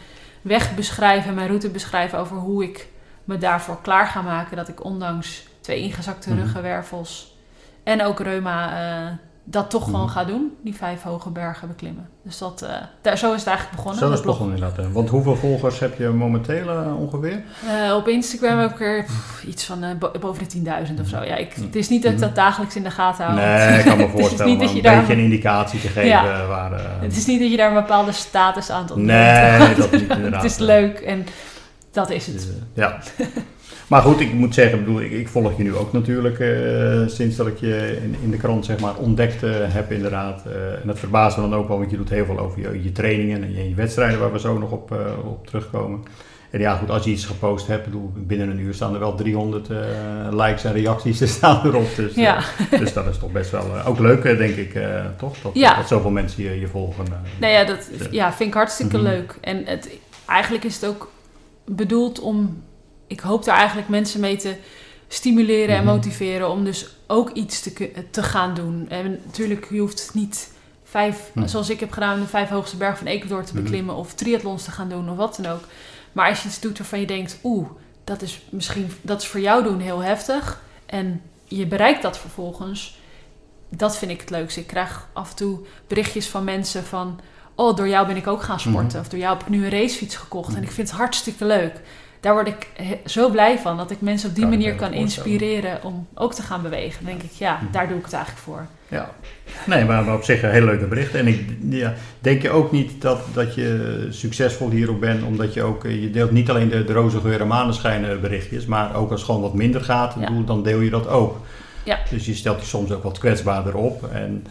[0.41, 2.87] weg beschrijven, mijn route beschrijven over hoe ik
[3.23, 4.57] me daarvoor klaar ga maken.
[4.57, 6.39] Dat ik ondanks twee ingezakte Mhm.
[6.39, 7.35] ruggenwervels
[7.83, 8.73] en ook reuma,
[9.43, 10.09] dat toch gewoon Mhm.
[10.11, 12.09] ga doen, die vijf hoge bergen beklimmen.
[12.23, 12.69] Dus dat, eh,
[13.01, 13.99] daar, zo is het eigenlijk begonnen.
[14.01, 14.77] Zo is het begonnen inderdaad.
[14.85, 14.91] hè.
[14.91, 17.43] Want hoeveel volgers heb je momenteel eh, ongeveer?
[17.87, 21.23] Eh, op Instagram heb ik er pff, iets van bo- boven de 10.000 of zo.
[21.23, 21.65] Ja, ik, Mhm.
[21.65, 23.35] het is niet dat ik dat dagelijks in de gaten hou.
[23.37, 24.51] Nee, ik kan me Het is voorstellen.
[24.51, 26.45] niet dat je een daar- beetje een indicatie te geven Ja.
[26.47, 26.71] waar...
[27.01, 30.41] Het is niet dat je daar een bepaalde status aan tot Nee, dat niet inderdaad.
[30.41, 31.25] Het is leuk en
[31.91, 32.35] dat is het.
[32.35, 32.97] Dus, ja.
[33.91, 37.07] Maar goed, ik moet zeggen, ik, bedoel, ik, ik volg je nu ook natuurlijk eh,
[37.07, 40.45] sinds dat ik je in, in de krant zeg maar ontdekt eh, heb inderdaad.
[40.45, 40.51] Eh,
[40.81, 42.91] en dat verbaast me dan ook wel, want je doet heel veel over je, je
[42.91, 44.91] trainingen en je, je wedstrijden waar we zo nog op,
[45.25, 46.03] op terugkomen.
[46.49, 49.15] En ja, goed, als je iets gepost hebt, bedoel, binnen een uur staan er wel
[49.15, 49.77] 300 eh,
[50.29, 51.95] likes en reacties er staan erop.
[51.95, 52.13] Dus,
[52.79, 54.79] dus dat is toch best wel ook leuk, denk ik,
[55.17, 55.37] toch?
[55.41, 55.75] Dat, Ja.
[55.75, 57.05] dat zoveel mensen je, je volgen.
[57.39, 59.05] Nou ja, dat ja, vind ik hartstikke Mhm.
[59.05, 59.35] leuk.
[59.41, 59.89] En het,
[60.27, 61.11] eigenlijk is het ook
[61.65, 62.63] bedoeld om...
[63.11, 64.55] Ik hoop daar eigenlijk mensen mee te
[65.07, 65.93] stimuleren en Mhm.
[65.93, 66.49] motiveren...
[66.49, 68.85] om dus ook iets te, te gaan doen.
[68.89, 70.51] En natuurlijk, je hoeft niet
[70.83, 71.31] vijf...
[71.33, 71.47] Mhm.
[71.47, 73.63] Zoals ik heb gedaan, de vijf hoogste bergen van Ecuador te Mhm.
[73.63, 73.95] beklimmen...
[73.95, 75.63] of triathlons te gaan doen of wat dan ook.
[76.11, 77.37] Maar als je iets doet waarvan je denkt...
[77.43, 77.67] oeh,
[78.03, 80.61] dat is misschien dat is voor jou doen heel heftig...
[80.85, 82.99] en je bereikt dat vervolgens...
[83.69, 84.59] dat vind ik het leukste.
[84.59, 87.19] Ik krijg af en toe berichtjes van mensen van...
[87.55, 88.99] oh, door jou ben ik ook gaan sporten.
[88.99, 90.55] Of door jou heb ik nu een racefiets gekocht.
[90.55, 91.81] En ik vind het hartstikke leuk.
[92.21, 92.67] Daar word ik
[93.05, 93.77] zo blij van.
[93.77, 97.05] Dat ik mensen op die Kan manier kan inspireren om ook te gaan bewegen.
[97.05, 97.71] Dan denk ik, ja, Mhm.
[97.71, 98.65] daar doe ik het eigenlijk voor.
[98.87, 99.09] Ja,
[99.65, 101.13] nee, maar, op zich een hele leuke bericht.
[101.15, 105.63] En ik ja, denk je ook niet dat, dat je succesvol hierop bent, omdat je
[105.63, 108.95] ook, eh, je deelt niet alleen de, de roze geur en maneschijn eh, berichtjes, maar
[108.95, 110.25] ook als het gewoon wat minder gaat, Ja.
[110.27, 111.37] bedoel, dan deel je dat ook.
[111.83, 111.97] Ja.
[112.09, 114.07] Dus je stelt je soms ook wat kwetsbaarder op.
[114.13, 114.45] En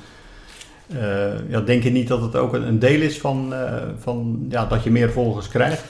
[0.93, 4.47] eh, ja, denk je niet dat het ook een, een deel is van, eh, van
[4.49, 5.85] ja, dat je meer volgers krijgt?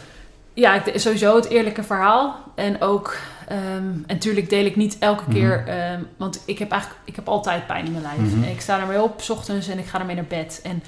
[0.54, 2.36] Ja, sowieso het eerlijke verhaal.
[2.54, 3.16] En ook,
[3.48, 5.32] ehm, en natuurlijk deel ik niet elke Mhm.
[5.32, 8.18] keer, ehm, want ik heb eigenlijk, ik heb altijd pijn in mijn lijf.
[8.34, 8.42] Mhm.
[8.42, 10.60] En ik sta ermee op, 's ochtends, en ik ga ermee naar bed.
[10.62, 10.82] En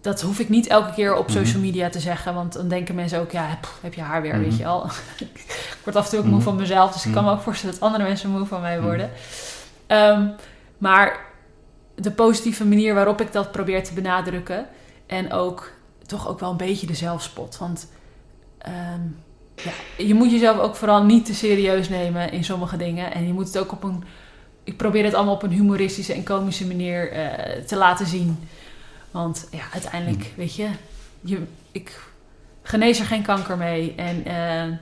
[0.00, 1.36] dat hoef ik niet elke keer op Mhm.
[1.36, 4.34] social media te zeggen, want dan denken mensen ook, ja, pff, heb je haar weer,
[4.34, 4.42] Mhm.
[4.42, 4.84] weet je al.
[5.18, 6.44] ik word af en toe ook moe Mhm.
[6.44, 7.38] van mezelf, dus ik kan me Mhm.
[7.38, 8.84] ook voorstellen dat andere mensen moe van mij Mhm.
[8.84, 9.10] worden.
[9.86, 10.26] Ehm,
[10.78, 11.20] maar
[11.94, 14.66] de positieve manier waarop ik dat probeer te benadrukken
[15.06, 15.70] en ook
[16.06, 17.88] toch ook wel een beetje de zelfspot, want
[18.64, 19.00] ehm,
[19.54, 23.12] ja, je moet jezelf ook vooral niet te serieus nemen in sommige dingen.
[23.12, 24.04] En je moet het ook op een.
[24.64, 28.38] Ik probeer het allemaal op een humoristische en komische manier eh, te laten zien.
[29.10, 30.68] Want ja, uiteindelijk, weet je,
[31.20, 31.38] je
[31.72, 32.00] ik
[32.62, 33.94] genees er geen kanker mee.
[33.96, 34.78] En eh,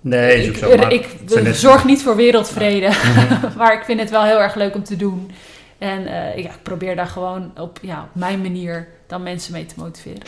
[0.00, 0.76] Nee, ik, zo.
[0.76, 1.08] maar ik
[1.52, 2.88] zorg niet voor wereldvrede.
[2.88, 3.56] Mhm.
[3.58, 5.30] maar ik vind het wel heel erg leuk om te doen.
[5.78, 9.66] En eh, ja, ik probeer daar gewoon op, ja, op mijn manier dan mensen mee
[9.66, 10.22] te motiveren.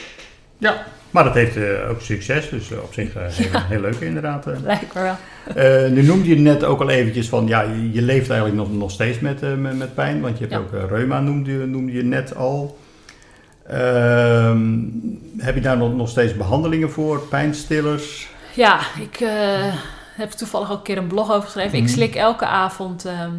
[0.59, 4.01] Ja, maar dat heeft eh, ook succes, dus eh, op zich eh, heel, heel leuk
[4.01, 4.47] inderdaad.
[4.47, 4.57] eh.
[4.63, 5.19] Blijkbaar
[5.55, 5.91] wel.
[5.91, 8.91] Nu noemde je net ook al eventjes van, ja, je, je leeft eigenlijk nog, nog
[8.91, 10.79] steeds met, met, met pijn, want je hebt Ja.
[10.79, 12.79] ook reuma, noemde, je- noemde je net al.
[13.67, 14.79] Ehm,
[15.37, 18.29] heb je daar nog, nog steeds behandelingen voor, pijnstillers?
[18.55, 19.19] Ja, ik
[20.17, 21.79] heb toevallig ook een keer een blog over geschreven.
[21.79, 21.93] Ik Mhm.
[21.93, 23.31] slik elke avond ehm,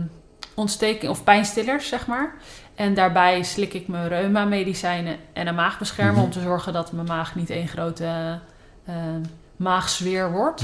[0.55, 2.33] ontsteking of pijnstillers, zeg maar.
[2.79, 6.23] En daarbij slik ik mijn reuma-medicijnen en een maagbeschermer Mhm.
[6.23, 8.39] om te zorgen dat mijn maag niet één grote
[8.85, 8.95] eh,
[9.55, 10.63] maagzweer wordt.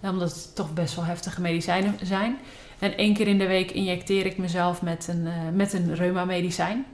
[0.00, 2.38] Omdat het toch best wel heftige medicijnen zijn.
[2.78, 6.86] En één keer in de week injecteer ik mezelf met een, eh, met een reuma-medicijn.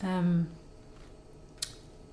[0.00, 0.38] Ehm,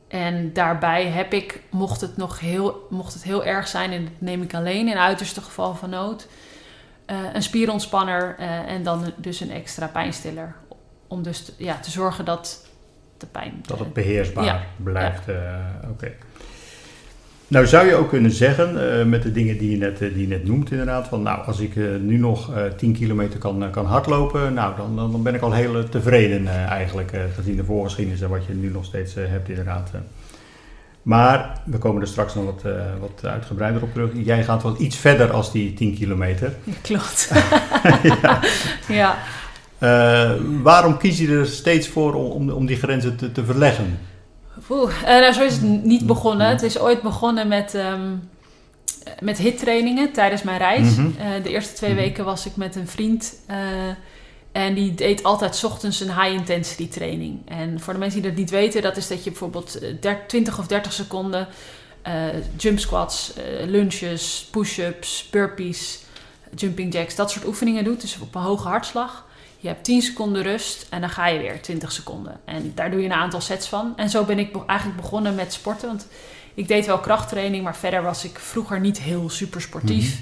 [0.07, 4.13] en daarbij heb ik, mocht het nog heel, mocht het heel erg zijn, en dat
[4.17, 6.27] neem ik alleen in uiterste geval van nood,
[7.05, 10.55] eh, een spierontspanner eh, en dan dus een extra pijnstiller.
[11.09, 12.67] Om dus te, ja, te zorgen dat
[13.17, 13.53] de pijn.
[13.65, 14.61] Dat het eh, beheersbaar Ja.
[14.83, 15.27] blijft.
[15.27, 15.35] eh,
[15.89, 16.11] Oké.
[17.47, 20.27] Nou zou je ook kunnen zeggen, eh, met de dingen die je net, die je
[20.27, 24.53] net noemt inderdaad, van nou als ik nu nog eh 10 kilometer kan, kan hardlopen,
[24.53, 28.53] nou dan, dan, ben ik al heel tevreden eigenlijk, gezien de voorgeschiedenis en wat je
[28.53, 29.91] nu nog steeds hebt inderdaad.
[31.01, 32.63] Maar we komen er straks nog wat,
[32.99, 34.11] wat uitgebreider op terug.
[34.13, 36.53] Jij gaat wat iets verder als die 10 kilometer.
[36.81, 37.31] Klopt.
[38.03, 38.39] ja.
[38.87, 39.17] ja.
[39.79, 43.99] Eh, waarom kies je er steeds voor om, om, om die grenzen te, te verleggen?
[44.69, 46.47] Oeh, eh, nou, zo is het niet begonnen.
[46.47, 48.01] Het is ooit begonnen met, ehm
[49.19, 50.95] met hittrainingen tijdens mijn reis.
[50.95, 51.07] Mhm.
[51.19, 51.99] Eh, de eerste twee Mhm.
[51.99, 53.33] weken was ik met een vriend.
[53.45, 53.57] eh,
[54.51, 57.39] en die deed altijd 's ochtends een high-intensity training.
[57.47, 60.27] En voor de mensen die dat niet weten, dat is dat je bijvoorbeeld eh, der-
[60.27, 61.47] 20 of 30 seconden
[62.01, 62.13] eh,
[62.57, 63.33] jump squats,
[63.67, 65.99] lunges, push-ups, burpees,
[66.55, 68.01] jumping jacks, dat soort oefeningen doet.
[68.01, 69.25] Dus op een hoge hartslag.
[69.61, 72.39] Je hebt 10 seconden rust en dan ga je weer 20 seconden.
[72.45, 73.93] En daar doe je een aantal sets van.
[73.95, 75.87] En zo ben ik eigenlijk begonnen met sporten.
[75.87, 76.07] Want
[76.53, 80.21] ik deed wel krachttraining, maar verder was ik vroeger niet heel super sportief.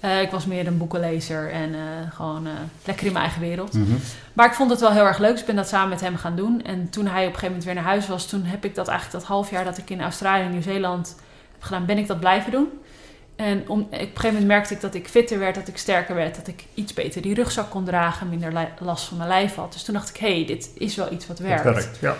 [0.00, 1.80] Eh, ik was meer een boekenlezer en eh,
[2.14, 2.52] gewoon eh,
[2.84, 3.72] lekker in mijn eigen wereld.
[3.72, 3.96] Mhm.
[4.32, 6.16] Maar ik vond het wel heel erg leuk, dus ik ben dat samen met hem
[6.16, 6.62] gaan doen.
[6.62, 8.88] En toen hij op een gegeven moment weer naar huis was, toen heb ik dat
[8.88, 11.16] eigenlijk dat half jaar dat ik in Australië en Nieuw-Zeeland
[11.52, 12.68] heb gedaan, ben ik dat blijven doen.
[13.38, 16.14] En om, op een gegeven moment merkte ik dat ik fitter werd, dat ik sterker
[16.14, 19.72] werd, dat ik iets beter die rugzak kon dragen, minder last van mijn lijf had.
[19.72, 21.64] Dus toen dacht ik, hé, hey, dit is wel iets wat werkt.
[21.64, 22.16] Het werkt, ja.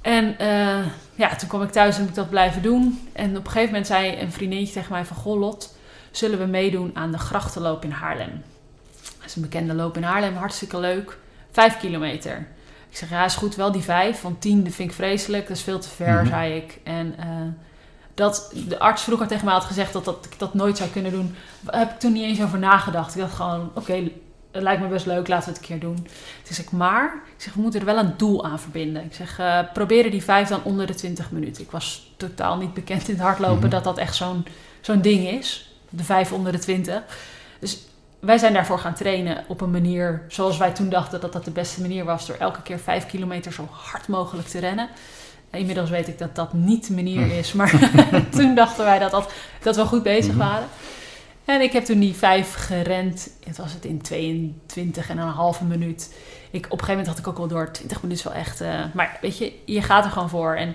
[0.00, 3.08] En eh, ja, toen kwam ik thuis en heb ik dat blijven doen.
[3.12, 5.16] En op een gegeven moment zei een vriendinnetje tegen mij van...
[5.16, 5.76] Goh Lot,
[6.10, 8.42] zullen we meedoen aan de grachtenloop in Haarlem?
[9.02, 11.18] Dat is een bekende loop in Haarlem, hartstikke leuk.
[11.50, 12.46] Vijf kilometer.
[12.90, 14.22] Ik zeg, ja, is goed, wel die vijf.
[14.22, 16.26] Want tien dat vind ik vreselijk, dat is veel te ver, Mhm.
[16.26, 16.78] zei ik.
[16.82, 17.26] En eh,
[18.20, 21.12] dat de arts vroeger tegen mij had gezegd dat, dat ik dat nooit zou kunnen
[21.12, 21.34] doen...
[21.66, 23.14] heb ik toen niet eens over nagedacht.
[23.14, 23.94] Ik dacht gewoon, oké,
[24.50, 25.94] het lijkt me best leuk, laten we het een keer doen.
[26.42, 29.04] Toen zeg ik, maar, ik zeg, we moeten er wel een doel aan verbinden.
[29.04, 31.62] Ik zeg, eh proberen die vijf dan onder de 20 minuten.
[31.62, 33.70] Ik was totaal niet bekend in het hardlopen Mhm.
[33.70, 34.46] dat dat echt zo'n
[34.80, 35.74] zo'n ding is.
[35.88, 37.02] De vijf onder de 20.
[37.60, 37.78] Dus
[38.20, 41.50] wij zijn daarvoor gaan trainen op een manier zoals wij toen dachten dat dat de
[41.50, 42.26] beste manier was.
[42.26, 44.88] Door elke keer vijf kilometer zo hard mogelijk te rennen.
[45.52, 47.30] Inmiddels weet ik dat dat niet de manier Hm.
[47.30, 47.52] is.
[47.52, 47.90] Maar
[48.36, 49.32] toen dachten wij dat, dat,
[49.62, 50.38] dat we goed bezig Mhm.
[50.48, 50.66] waren.
[51.44, 53.30] En ik heb toen die vijf gerend.
[53.44, 56.14] Het was het in 22 en een halve minuut.
[56.50, 58.60] Ik, op een gegeven moment had ik ook wel door 20 minuten wel echt.
[58.60, 60.54] eh, maar weet je, je gaat er gewoon voor.
[60.54, 60.74] En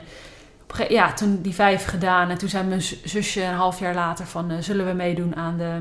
[0.63, 2.29] op ja, toen die vijf gedaan.
[2.29, 4.51] En toen zei mijn zusje een half jaar later van...
[4.51, 5.77] eh, zullen we meedoen aan de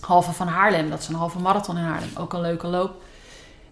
[0.00, 0.90] halve van Haarlem?
[0.90, 2.10] Dat is een halve marathon in Haarlem.
[2.18, 2.90] Ook een leuke loop.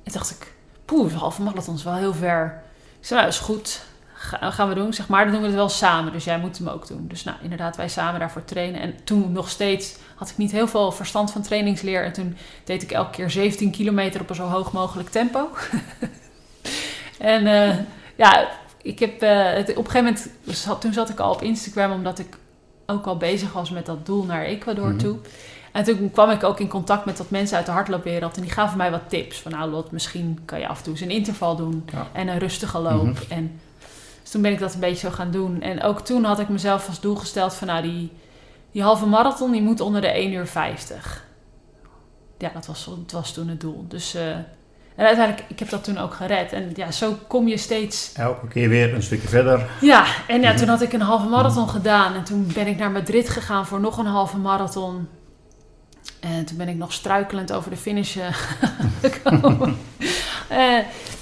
[0.03, 0.53] En toen dacht ik,
[0.85, 2.63] poeh, een halve marathon is wel heel ver.
[3.01, 3.81] Ik zei, nou, is goed.
[4.21, 4.93] Ga, gaan we doen.
[4.93, 6.13] Zeg maar, dan doen we het wel samen.
[6.13, 7.05] Dus jij moet hem ook doen.
[7.09, 8.81] Dus nou, inderdaad, wij samen daarvoor trainen.
[8.81, 12.05] En toen nog steeds had ik niet heel veel verstand van trainingsleer.
[12.05, 15.49] En toen deed ik elke keer 17 kilometer op een zo hoog mogelijk tempo.
[17.19, 17.77] en eh,
[18.17, 18.49] ja,
[18.83, 21.93] ik heb eh, het, op een gegeven moment, zat, toen zat ik al op Instagram,
[21.93, 22.37] omdat ik
[22.87, 24.99] ook al bezig was met dat doel naar Ecuador Mhm.
[24.99, 25.17] toe.
[25.73, 28.37] En toen kwam ik ook in contact met wat mensen uit de hardloopwereld.
[28.37, 29.41] En die gaven mij wat tips.
[29.41, 31.89] Van nou Lot, misschien kan je af en toe eens een interval doen.
[31.93, 32.07] Ja.
[32.13, 33.05] En een rustige loop.
[33.05, 33.23] Mhm.
[33.29, 33.61] En
[34.29, 35.63] dus toen ben ik dat een beetje zo gaan doen.
[35.63, 38.13] En ook toen had ik mezelf als doel gesteld van nou die,
[38.73, 41.25] die halve marathon die moet onder de 1 uur 50.
[42.39, 43.85] Ja, dat was, dat was toen het doel.
[43.89, 44.29] Dus eh,
[44.97, 46.53] en uiteindelijk, ik heb dat toen ook gered.
[46.53, 49.67] En ja, zo kom je steeds Elke keer weer een stukje verder.
[49.81, 50.59] ja, en ja, Mhm.
[50.59, 52.15] toen had ik een halve marathon gedaan.
[52.15, 55.09] En toen ben ik naar Madrid gegaan voor nog een halve marathon.
[56.21, 58.27] En toen ben ik nog struikelend over de finish eh,
[59.03, 59.77] gekomen.
[60.49, 60.79] Eh,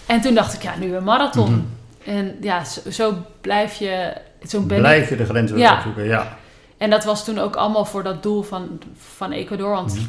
[0.06, 1.50] en toen dacht ik, ja, nu een marathon.
[1.52, 1.60] Mhm.
[2.06, 4.12] En ja, zo, zo blijf je...
[4.48, 5.76] Zo Blijf je de grens weer Ja.
[5.76, 6.36] opzoeken, ja.
[6.76, 8.80] en dat was toen ook allemaal voor dat doel van,
[9.16, 9.70] van Ecuador.
[9.70, 10.04] Want Mhm.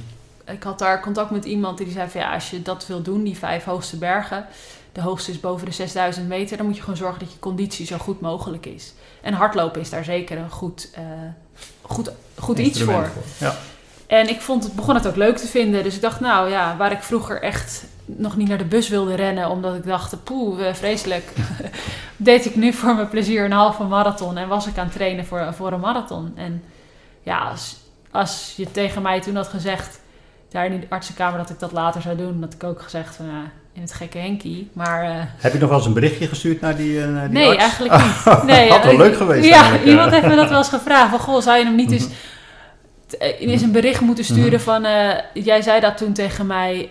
[0.55, 2.21] ik had daar contact met iemand die zei van...
[2.21, 4.45] Ja, als je dat wil doen, die vijf hoogste bergen...
[4.91, 6.57] De hoogste is boven de 6000 meter.
[6.57, 8.93] Dan moet je gewoon zorgen dat je conditie zo goed mogelijk is.
[9.21, 11.01] En hardlopen is daar zeker een goed, eh,
[11.81, 12.93] goed, goed iets voor.
[12.93, 13.55] Instrument Ja.
[14.07, 15.83] En ik vond het, begon het ook leuk te vinden.
[15.83, 19.15] Dus ik dacht, nou ja, waar ik vroeger echt nog niet naar de bus wilde
[19.15, 19.49] rennen...
[19.49, 21.23] omdat ik dacht, poeh, eh, vreselijk...
[22.17, 24.37] deed ik nu voor mijn plezier een halve marathon...
[24.37, 26.31] en was ik aan het trainen voor, voor een marathon.
[26.35, 26.63] En
[27.23, 27.75] ja, als,
[28.11, 29.99] als je tegen mij toen had gezegd...
[30.49, 32.37] daar in de artsenkamer dat ik dat later zou doen...
[32.41, 34.69] had ik ook gezegd van, ja, in het gekke Henkie.
[34.73, 37.37] Maar eh, Heb je nog wel eens een berichtje gestuurd naar die, eh, naar die
[37.37, 37.59] nee, arts?
[37.61, 38.43] eigenlijk niet.
[38.55, 41.09] Nee, Had wel leuk geweest Ja, eigenlijk, iemand heeft me dat wel eens gevraagd.
[41.09, 42.07] Van, goh, zou je hem niet eens...
[42.07, 43.49] Mhm.
[43.49, 44.61] eens een bericht moeten sturen Mhm.
[44.61, 44.81] van...
[45.33, 46.87] jij zei dat toen tegen mij...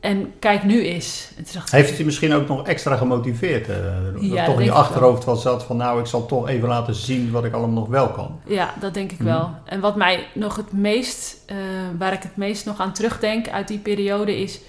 [0.00, 1.28] en kijk nu eens.
[1.36, 3.68] En dacht Heeft het je misschien ook nog extra gemotiveerd?
[3.68, 3.76] eh,
[4.12, 6.94] dat Ja, toch in je achterhoofd wat zat van nou, ik zal toch even laten
[6.94, 8.40] zien wat ik allemaal nog wel kan.
[8.46, 9.26] Ja, dat denk ik Mhm.
[9.28, 9.50] wel.
[9.64, 11.56] En wat mij nog het meest, eh,
[11.98, 14.60] waar ik het meest nog aan terugdenk uit die periode is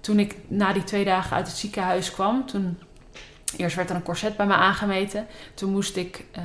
[0.00, 2.46] toen ik na die twee dagen uit het ziekenhuis kwam.
[2.46, 2.78] Toen
[3.56, 5.26] eerst werd er een corset bij me aangemeten.
[5.54, 6.42] Toen moest ik eh,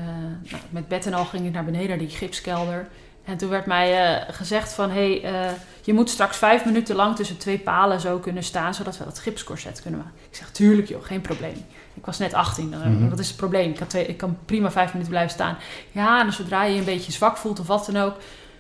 [0.52, 2.88] nou, met bed en al ging ik naar beneden, naar die gipskelder.
[3.30, 5.52] En toen werd mij eh, gezegd van, hé, hey, eh,
[5.84, 9.20] je moet straks vijf minuten lang tussen twee palen zo kunnen staan, zodat we dat
[9.20, 10.16] gipscorset kunnen maken.
[10.30, 11.66] Ik zeg, tuurlijk joh, geen probleem.
[11.94, 13.10] Ik was net 18, dan, Mhm.
[13.10, 13.70] wat is het probleem?
[13.70, 15.58] Ik kan, twee, ik kan prima vijf minuten blijven staan.
[15.92, 18.16] Ja, en zodra je je een beetje zwak voelt of wat dan ook,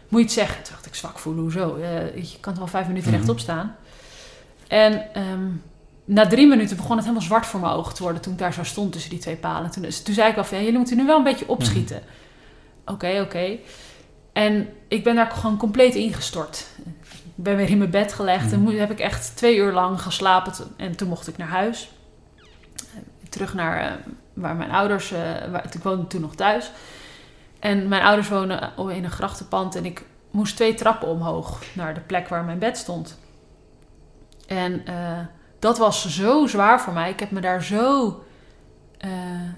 [0.07, 0.63] moet je het zeggen.
[0.63, 1.75] Toen dacht ik, zwak voelen, hoezo?
[1.75, 3.17] Eh, je kan toch wel vijf minuten Mhm.
[3.17, 3.75] rechtop staan?
[4.67, 5.47] En ehm,
[6.05, 8.53] na drie minuten begon het helemaal zwart voor mijn ogen te worden toen ik daar
[8.53, 9.71] zo stond tussen die twee palen.
[9.71, 12.01] Toen, toen zei ik al van, ja, jullie moeten nu wel een beetje opschieten.
[12.85, 13.57] Oké, oké.
[14.33, 16.65] En ik ben daar gewoon compleet ingestort.
[17.35, 20.01] Ik ben weer in mijn bed gelegd en moe- heb ik echt twee uur lang
[20.01, 20.53] geslapen.
[20.77, 21.91] En toen mocht ik naar huis.
[23.29, 23.91] Terug naar eh,
[24.33, 25.11] waar mijn ouders...
[25.11, 25.19] eh,
[25.51, 26.71] waar, ik woonde toen nog thuis.
[27.59, 29.75] En mijn ouders wonen in een grachtenpand.
[29.75, 33.19] En ik moest twee trappen omhoog naar de plek waar mijn bed stond.
[34.47, 35.19] En eh,
[35.59, 37.09] dat was zo zwaar voor mij.
[37.09, 38.23] Ik heb me daar zo...
[38.99, 39.09] eh,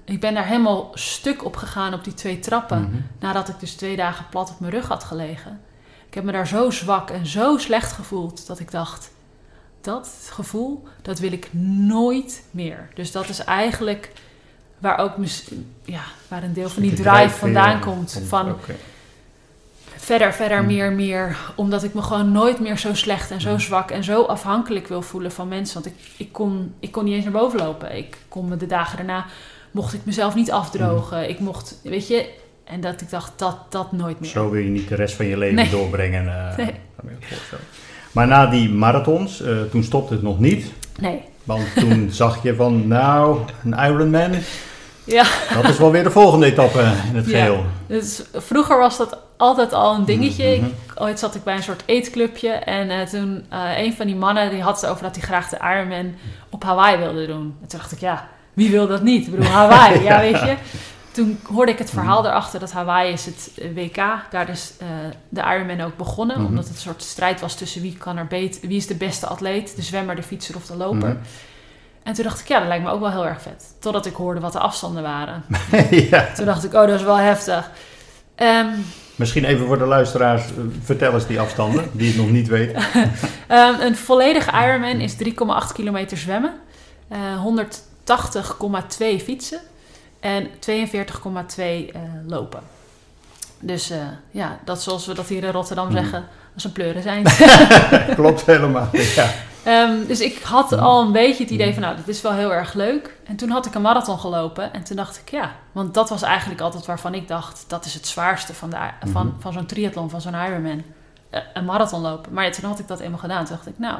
[0.06, 2.82] ik ben daar helemaal stuk op gegaan op die twee trappen.
[2.82, 3.02] Mhm.
[3.20, 5.62] Nadat ik dus twee dagen plat op mijn rug had gelegen.
[6.08, 9.12] Ik heb me daar zo zwak en zo slecht gevoeld dat ik dacht,
[9.82, 12.90] dat gevoel, dat wil ik nooit meer.
[12.94, 14.12] Dus dat is eigenlijk
[14.78, 15.14] waar ook
[15.86, 18.22] ja, waar een deel van die drive vandaan komt.
[18.28, 18.58] Van
[20.02, 20.68] verder, verder, mm.
[20.68, 21.38] meer, meer.
[21.56, 23.60] Omdat ik me gewoon nooit meer zo slecht en zo mm.
[23.60, 25.74] zwak en zo afhankelijk wil voelen van mensen.
[25.74, 27.98] Want ik, ik, kon, ik kon niet eens naar boven lopen.
[27.98, 29.26] Ik kon me de dagen daarna,
[29.72, 31.18] mocht ik mezelf niet afdrogen.
[31.18, 31.24] Mm.
[31.24, 32.30] Ik mocht, weet je,
[32.64, 34.30] en dat ik dacht, dat, dat nooit meer.
[34.30, 36.26] Zo wil je niet de rest van je leven doorbrengen.
[36.26, 36.74] Uh, nee.
[38.12, 40.72] Maar na die marathons, uh, toen stopte het nog niet.
[41.00, 41.22] Nee.
[41.44, 44.32] Want toen zag je van, nou, een Ironman,
[45.04, 45.26] ja.
[45.54, 47.56] dat is wel weer de volgende etappe in het geheel.
[47.56, 47.64] Ja.
[47.88, 50.58] Dus vroeger was dat altijd al een dingetje.
[50.62, 54.16] Mm ooit zat ik bij een soort eetclubje en uh, toen uh, een van die
[54.16, 56.14] mannen die had het over dat hij graag de Ironman
[56.50, 57.56] op Hawaii wilde doen.
[57.62, 59.26] En toen dacht ik, ja, wie wil dat niet?
[59.26, 60.56] Ik bedoel, Hawaii, ja weet je
[61.12, 62.30] toen hoorde ik het verhaal mhm.
[62.30, 63.96] erachter dat Hawaii is het eh, WK.
[64.32, 64.88] Daar is uh,
[65.30, 66.38] de Ironman ook begonnen.
[66.38, 66.46] Mhm.
[66.46, 69.28] Omdat het een soort strijd was tussen wie, kan er beter, wie is de beste
[69.28, 69.76] atleet.
[69.76, 71.10] De zwemmer, de fietser of de loper.
[71.10, 71.18] Mhm.
[72.04, 73.76] En toen dacht ik, ja, dat lijkt me ook wel heel erg vet.
[73.80, 75.44] Totdat ik hoorde wat de afstanden waren.
[76.12, 76.34] ja.
[76.36, 77.72] Toen dacht ik, oh, dat is wel heftig.
[78.38, 78.86] Um,
[79.22, 82.84] Misschien even voor de luisteraars, uh, vertel eens die afstanden, die het nog niet weten.
[83.50, 85.22] um, een volledige Ironman is 3,8
[85.74, 86.54] kilometer zwemmen.
[87.12, 87.18] Uh,
[89.20, 89.60] 180,2 fietsen
[90.20, 92.60] en 42,2 uh, eh, lopen.
[93.60, 93.94] Dus
[94.32, 95.92] ja, dat zoals we dat hier in Rotterdam mm.
[95.92, 97.24] zeggen, als een pleuren zijn.
[98.16, 99.32] Klopt helemaal, ja.
[99.68, 102.54] Um, dus ik had al een beetje het idee van, nou, dat is wel heel
[102.54, 103.18] erg leuk.
[103.24, 104.74] En toen had ik een marathon gelopen.
[104.74, 107.94] En toen dacht ik, ja, want dat was eigenlijk altijd waarvan ik dacht, dat is
[107.94, 108.78] het zwaarste van, de,
[109.12, 109.36] van, hmm.
[109.40, 110.84] van zo'n triathlon, van zo'n Ironman.
[111.32, 112.34] Uh, een marathon lopen.
[112.34, 113.46] Maar toen had ik dat eenmaal gedaan.
[113.46, 114.00] Toen dacht ik, nou,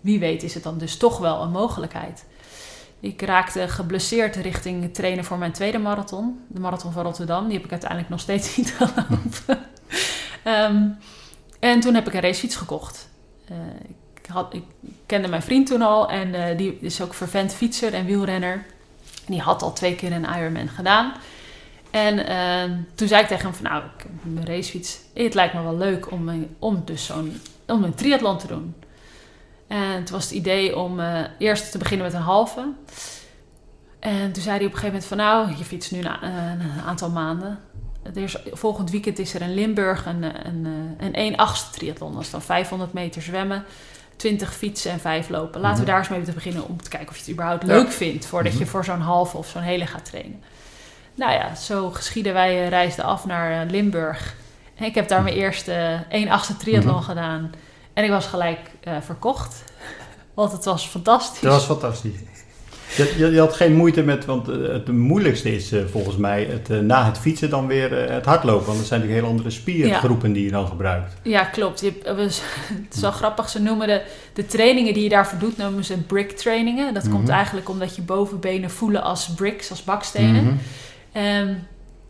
[0.00, 2.24] wie weet is het dan dus toch wel een mogelijkheid.
[3.00, 6.40] Ik raakte geblesseerd richting trainen voor mijn tweede marathon.
[6.48, 7.44] De marathon van Rotterdam.
[7.44, 9.66] Die heb ik uiteindelijk nog steeds niet gelopen.
[10.44, 10.98] um,
[11.60, 13.08] en toen heb ik een racefiets gekocht.
[13.50, 13.56] Uh,
[13.88, 14.62] ik, had, ik
[15.06, 16.10] kende mijn vriend toen al.
[16.10, 18.52] En uh, die is ook vervent fietser en wielrenner.
[19.26, 21.12] En die had al twee keer een Ironman gedaan.
[21.90, 24.98] En uh, toen zei ik tegen hem van nou, ik mijn racefiets.
[25.14, 28.74] Het lijkt me wel leuk om, om dus zo'n om een triathlon te doen.
[29.66, 31.00] En het was het idee om
[31.38, 32.72] eerst te beginnen met een halve.
[33.98, 36.80] En toen zei hij op een gegeven moment van nou, je fietst nu een, een
[36.86, 37.58] aantal maanden.
[38.14, 40.66] Is, volgend weekend is er in Limburg een, een,
[40.98, 42.12] een 1 8 triathlon.
[42.12, 43.64] Dat is dan 500 meter zwemmen,
[44.16, 45.60] 20 fietsen en 5 lopen.
[45.60, 45.90] Laten we mhm.
[45.90, 48.26] daar eens mee te beginnen om te kijken of je het überhaupt leuk vindt...
[48.26, 48.68] voordat je mhm.
[48.68, 50.42] voor zo'n halve of zo'n hele gaat trainen.
[51.14, 54.34] Nou ja, zo geschieden wij eh, reisden af naar eh, Limburg.
[54.74, 57.04] En ik heb daar mijn eerste 1 8 triathlon mhm.
[57.04, 57.52] gedaan...
[57.94, 59.64] En ik was gelijk uh, verkocht.
[60.34, 61.40] Want het was fantastisch.
[61.40, 62.20] Dat was fantastisch.
[62.96, 66.44] Je, je, je, had geen moeite met, want eh, het moeilijkste is uh, volgens mij
[66.44, 68.66] het, na het fietsen dan weer het hardlopen.
[68.66, 71.14] Want dat zijn natuurlijk heel andere spiergroepen die je dan gebruikt.
[71.22, 71.80] Ja, klopt.
[71.80, 71.92] Je,
[72.84, 74.02] het is wel grappig, ze noemen de,
[74.32, 76.94] de trainingen die je daarvoor doet, noemen ze brick trainingen.
[76.94, 77.32] Dat komt mhm.
[77.32, 80.44] eigenlijk omdat je bovenbenen voelen als bricks, als bakstenen.
[80.44, 80.58] Mm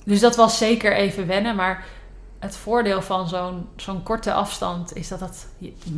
[0.05, 1.85] dus dat was zeker even wennen, maar
[2.39, 5.47] het voordeel van zo'n zo'n korte afstand is dat het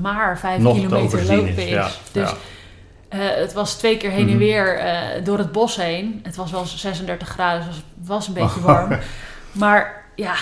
[0.00, 1.68] maar vijf kilometer lopen is.
[1.68, 2.36] Ja, dus eh,
[3.18, 4.38] het was twee keer heen en mhm.
[4.38, 6.20] weer uh, door het bos heen.
[6.22, 8.98] Het was wel 36 graden, dus het was een beetje warm.
[9.52, 10.34] maar ja,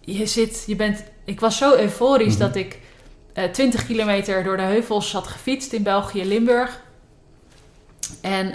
[0.00, 1.04] je zit, je bent.
[1.24, 2.42] Ik was zo euforisch mhm.
[2.42, 2.78] dat ik
[3.34, 6.80] uh, eh, 20 kilometer door de heuvels had gefietst in België, Limburg.
[8.20, 8.54] En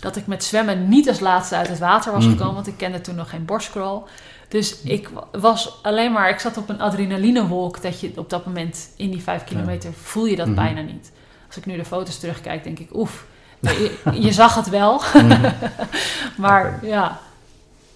[0.00, 2.32] dat ik met zwemmen niet als laatste uit het water was mhm.
[2.32, 4.02] gekomen, want ik kende toen nog geen borstcrawl.
[4.48, 8.88] Dus ik was alleen maar, ik zat op een adrenalinewolk dat je op dat moment
[8.96, 11.12] in die vijf kilometer voel je dat bijna niet.
[11.56, 13.26] Als ik nu de foto's terugkijk, denk ik, oef,
[14.26, 15.02] je, zag het wel.
[15.14, 15.52] Mhm.
[16.44, 17.18] maar ja,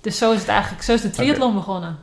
[0.00, 1.98] dus zo is het eigenlijk, zo is de triathlon begonnen.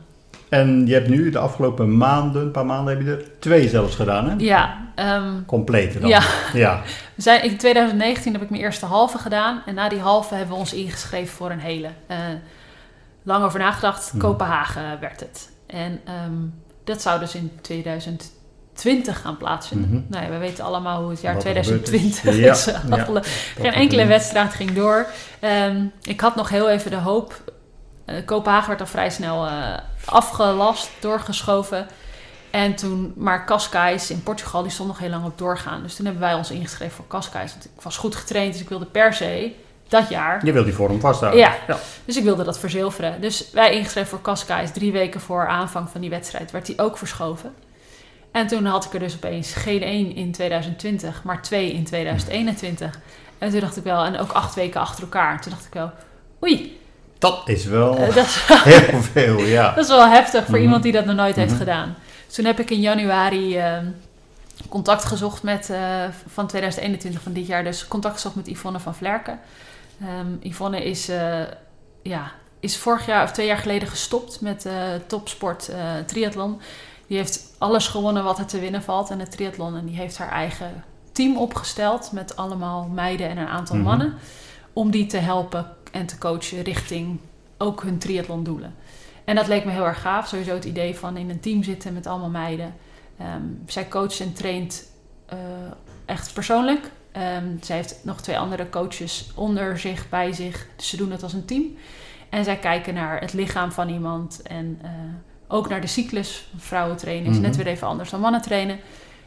[0.48, 3.94] En je hebt nu de afgelopen maanden, een paar maanden heb je er twee zelfs
[3.94, 4.34] gedaan, hè?
[4.38, 4.86] Ja.
[4.96, 6.08] Um, Complete dan.
[6.08, 6.22] Ja.
[6.52, 6.82] ja.
[7.14, 9.62] We zijn, in 2019 heb ik mijn eerste halve gedaan.
[9.66, 11.88] En na die halve hebben we ons ingeschreven voor een hele.
[12.10, 12.16] Uh,
[13.22, 14.12] lang over nagedacht.
[14.12, 14.22] Mhm.
[14.22, 15.50] Kopenhagen werd het.
[15.66, 16.34] En ehm,
[16.84, 18.37] dat zou dus in 2020
[19.04, 19.90] gaan plaatsvinden.
[19.90, 22.64] Mm Nou ja, we weten allemaal hoe het jaar 2020 is.
[22.64, 23.22] Ja, ja,
[23.58, 25.06] Geen enkele wedstrijd ging door.
[25.40, 27.42] Ehm, ik had nog heel even de hoop.
[28.06, 31.86] Uh, Kopenhagen werd al vrij snel uh, afgelast, doorgeschoven.
[32.50, 35.82] En toen, maar Cascais in Portugal, die stond nog heel lang op doorgaan.
[35.82, 37.52] Dus toen hebben wij ons ingeschreven voor Cascais.
[37.52, 39.52] Want ik was goed getraind, dus ik wilde per se
[39.88, 40.44] dat jaar.
[40.46, 41.40] Je wil die vorm vasthouden.
[41.40, 41.56] Ja.
[41.66, 41.78] ja.
[42.04, 43.20] dus ik wilde dat verzilveren.
[43.20, 44.72] Dus wij ingeschreven voor Cascais.
[44.72, 47.54] Drie weken voor aanvang van die wedstrijd werd die ook verschoven.
[48.32, 52.98] En toen had ik er dus opeens geen één in 2020, maar twee in 2021.
[53.38, 55.40] En toen dacht ik wel, en ook acht weken achter elkaar.
[55.40, 55.90] Toen dacht ik wel,
[56.42, 56.78] oei.
[57.18, 59.70] Dat is wel uh, dat is heel veel, ja.
[59.74, 60.62] Dat is wel heftig voor mhm.
[60.62, 61.58] iemand die dat nog nooit heeft mhm.
[61.58, 61.96] gedaan.
[62.26, 63.86] toen heb ik in januari ehm,
[64.68, 68.94] contact gezocht met, eh, van 2021 van dit jaar, dus contact gezocht met Yvonne van
[68.94, 69.40] Vlerken.
[70.00, 71.40] Ehm, Yvonne is, eh,
[72.02, 74.66] ja, is vorig jaar of twee jaar geleden gestopt met
[75.06, 75.70] topsport
[76.06, 76.60] triathlon.
[77.08, 79.76] Die heeft alles gewonnen wat er te winnen valt in het triathlon.
[79.76, 83.84] En die heeft haar eigen team opgesteld met allemaal meiden en een aantal mhm.
[83.84, 84.14] mannen.
[84.72, 87.18] Om die te helpen en te coachen richting
[87.58, 88.74] ook hun triathlondoelen.
[89.24, 90.28] En dat leek me heel erg gaaf.
[90.28, 92.74] Sowieso het idee van in een team zitten met allemaal meiden.
[93.18, 94.84] Ehm, zij coacht en traint
[95.32, 95.38] uh,
[96.04, 96.90] echt persoonlijk.
[97.16, 100.66] Um, zij heeft nog twee andere coaches onder zich, bij zich.
[100.76, 101.76] Dus ze doen het als een team.
[102.28, 104.42] En zij kijken naar het lichaam van iemand.
[104.42, 104.90] En uh,
[105.48, 106.50] ook naar de cyclus.
[106.56, 107.62] Vrouwen trainen is net mhm.
[107.62, 108.78] weer even anders dan mannen trainen.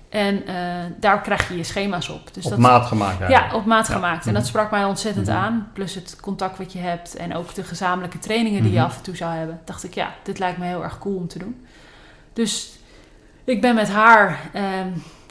[0.10, 0.54] En uh,
[1.00, 2.34] daar krijg je je schema's op.
[2.34, 3.30] Dus op dat, maat gemaakt.
[3.30, 4.26] Ja, op maat gemaakt.
[4.26, 4.52] En dat mhm.
[4.52, 5.36] sprak mij ontzettend mhm.
[5.36, 5.70] aan.
[5.74, 9.04] Plus het contact wat je hebt en ook de gezamenlijke trainingen die je af en
[9.04, 9.60] toe zou hebben.
[9.66, 11.66] Dacht ik, ja, dit lijkt me heel erg cool om te doen.
[12.34, 12.80] Dus
[13.44, 14.62] ik ben met haar uh,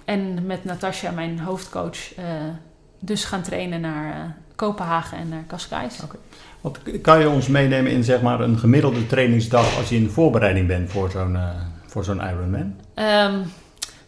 [0.05, 2.25] en met Natasja, mijn hoofdcoach, uh,
[2.99, 4.23] dus gaan trainen naar uh,
[4.57, 6.03] Kopenhagen en naar Cascais.
[6.03, 6.21] Okay.
[6.61, 10.11] Wat kan je ons meenemen in zeg maar een gemiddelde trainingsdag als je in de
[10.11, 11.49] voorbereiding bent voor zo'n uh,
[11.87, 12.75] voor zo'n Ironman?
[12.95, 13.53] Um,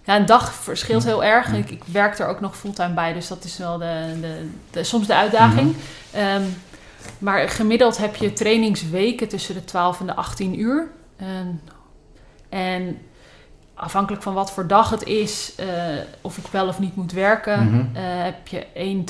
[0.05, 1.53] ja, een dag verschilt heel erg.
[1.53, 4.85] Ik, ik, werk er ook nog fulltime bij, dus dat is wel de, de, de
[4.85, 5.75] soms de uitdaging.
[6.17, 6.43] Um,
[7.19, 10.91] maar gemiddeld heb je trainingsweken tussen de 12 en de 18 uur.
[11.21, 11.61] Um,
[12.49, 12.99] en
[13.83, 15.67] afhankelijk van wat voor dag het is, uh,
[16.21, 17.91] of ik wel of niet moet werken, mm -hmm.
[17.95, 19.05] uh, heb je één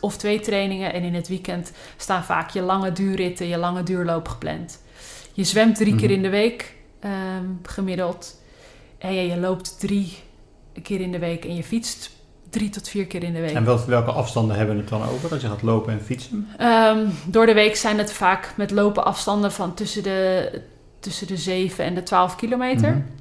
[0.00, 0.92] of twee trainingen.
[0.92, 4.82] En in het weekend staan vaak je lange duurritten, je lange duurloop gepland.
[5.32, 6.06] Je zwemt drie mm -hmm.
[6.06, 8.40] keer in de week um, gemiddeld.
[8.98, 10.18] En je, je loopt drie
[10.82, 12.10] keer in de week en je fietst
[12.50, 13.54] drie tot vier keer in de week.
[13.54, 16.48] En welke afstanden hebben we het dan over als je gaat lopen en fietsen?
[16.60, 20.50] Um, door de week zijn het vaak met lopen afstanden van tussen de,
[21.00, 22.88] tussen de 7 en de 12 kilometer.
[22.88, 23.16] Mm -hmm.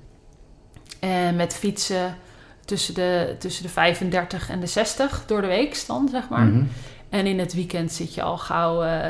[1.00, 2.18] En met fietsen
[2.66, 6.46] tussen de, tussen de 35 en de 60 door de week stand, zeg maar.
[6.46, 6.70] Mm -hmm.
[7.10, 9.04] En in het weekend zit je al gauw uh,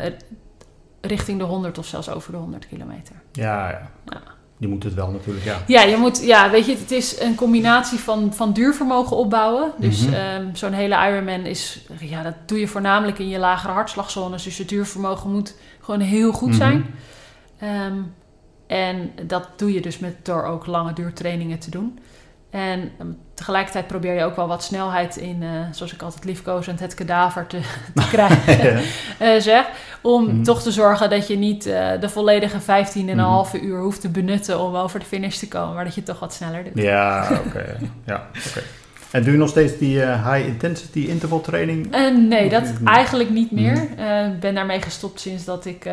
[1.01, 3.15] richting de 100 of zelfs over de 100 kilometer.
[3.31, 3.91] Ja, ja.
[4.05, 4.21] ja.
[4.59, 5.61] Je moet het wel natuurlijk, ja.
[5.67, 9.71] Ja, je moet, ja, weet je, het is een combinatie van, van duurvermogen opbouwen.
[9.77, 10.45] Dus mm -hmm.
[10.47, 14.43] um, zo'n hele Ironman is, ja, dat doe je voornamelijk in je lagere hartslagzones.
[14.43, 16.77] Dus je duurvermogen moet gewoon heel goed zijn.
[16.77, 16.85] Mm
[17.57, 17.69] -hmm.
[17.69, 18.13] um,
[18.67, 21.99] en dat doe je dus met, door ook lange duurtrainingen te doen.
[22.49, 26.79] En um, tegelijkertijd probeer je ook wel wat snelheid in, uh, zoals ik altijd liefkozend
[26.79, 27.59] het kadaver te,
[27.95, 28.81] te krijgen,
[29.21, 29.65] uh, zeg.
[30.01, 30.43] Om mm.
[30.43, 33.45] toch te zorgen dat je niet uh, de volledige 15,5 mm.
[33.61, 36.33] uur hoeft te benutten om over de finish te komen, maar dat je toch wat
[36.33, 36.83] sneller doet.
[36.83, 37.47] Ja, oké.
[37.47, 37.75] Okay.
[38.05, 38.47] ja, oké.
[38.49, 38.63] Okay.
[39.11, 41.89] En doe je nog steeds die high intensity interval training?
[42.27, 43.73] nee, dat eigenlijk niet meer.
[43.73, 44.39] Ik mm.
[44.39, 45.85] ben daarmee gestopt sinds dat ik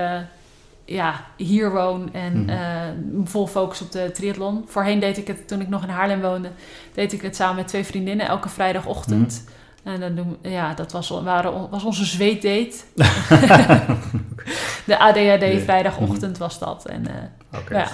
[0.84, 3.20] ja, hier woon en mm -hmm.
[3.20, 4.64] uh, vol focus op de triathlon.
[4.66, 6.50] Voorheen deed ik het, toen ik nog in Haarlem woonde,
[6.94, 9.42] deed ik het samen met twee vriendinnen elke vrijdagochtend.
[9.44, 9.62] Mm -hmm.
[9.84, 12.76] En dan doen, ja, dat was, waren, was onze zweetdate.
[14.86, 16.86] de ADHD vrijdagochtend was dat.
[16.86, 17.88] En, uh, okay, ja.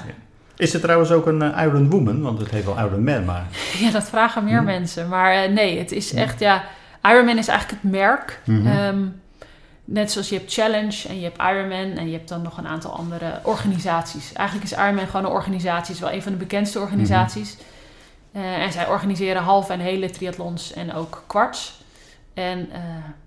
[0.56, 2.22] Is het trouwens ook een uh, Iron Woman?
[2.22, 3.46] Want het heeft wel Iron Man, maar...
[3.80, 4.78] Ja, dat vragen meer mm -hmm.
[4.78, 5.08] mensen.
[5.08, 6.64] Maar nee, het is echt, ja...
[7.02, 8.40] Ironman is eigenlijk het merk.
[8.46, 9.20] Um,
[9.92, 12.66] Net zoals je hebt Challenge en je hebt Ironman en je hebt dan nog een
[12.66, 14.32] aantal andere organisaties.
[14.32, 17.56] Eigenlijk is Ironman gewoon een organisatie, is wel een van de bekendste organisaties.
[17.56, 18.50] Mm -hmm.
[18.50, 21.82] uh, en zij organiseren halve en hele triathlons en ook kwarts.
[22.34, 22.76] En, uh,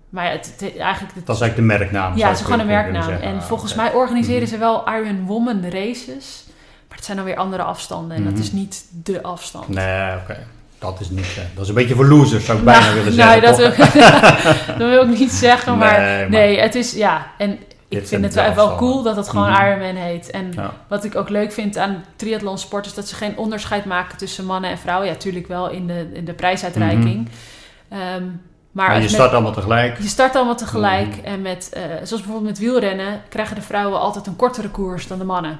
[0.08, 1.14] maar het, het, eigenlijk...
[1.14, 2.16] Het, dat is eigenlijk de merknaam.
[2.16, 3.10] Ja, het is gewoon een merknaam.
[3.10, 3.84] En ah, volgens okay.
[3.84, 4.52] mij organiseren mm -hmm.
[4.52, 6.44] ze wel Iron Woman races.
[6.88, 8.36] Maar het zijn dan weer andere afstanden en mm -hmm.
[8.36, 9.68] dat is niet de afstand.
[9.68, 10.22] Nee, oké.
[10.22, 10.46] Okay.
[10.90, 13.40] Dat is niet, dat is een beetje voor losers, zou ik nou, bijna willen zeggen.
[13.40, 13.68] Nee, dat, wil,
[14.78, 17.58] dat wil ik niet zeggen, maar nee, maar nee het is, ja, en
[17.88, 19.66] ik vind het wel, wel cool dat het gewoon mm -hmm.
[19.66, 20.30] Ironman heet.
[20.30, 20.74] En ja.
[20.88, 24.44] wat ik ook leuk vind aan triathlon sport is dat ze geen onderscheid maken tussen
[24.44, 25.06] mannen en vrouwen.
[25.06, 27.16] Ja, natuurlijk wel in de, in de prijsuitreiking.
[27.16, 27.28] Mm
[27.88, 27.98] -hmm.
[27.98, 29.98] um, maar, maar je start allemaal tegelijk.
[29.98, 31.06] Je start allemaal tegelijk.
[31.06, 31.24] Mm -hmm.
[31.24, 35.18] En met, uh, zoals bijvoorbeeld met wielrennen, krijgen de vrouwen altijd een kortere koers dan
[35.18, 35.58] de mannen.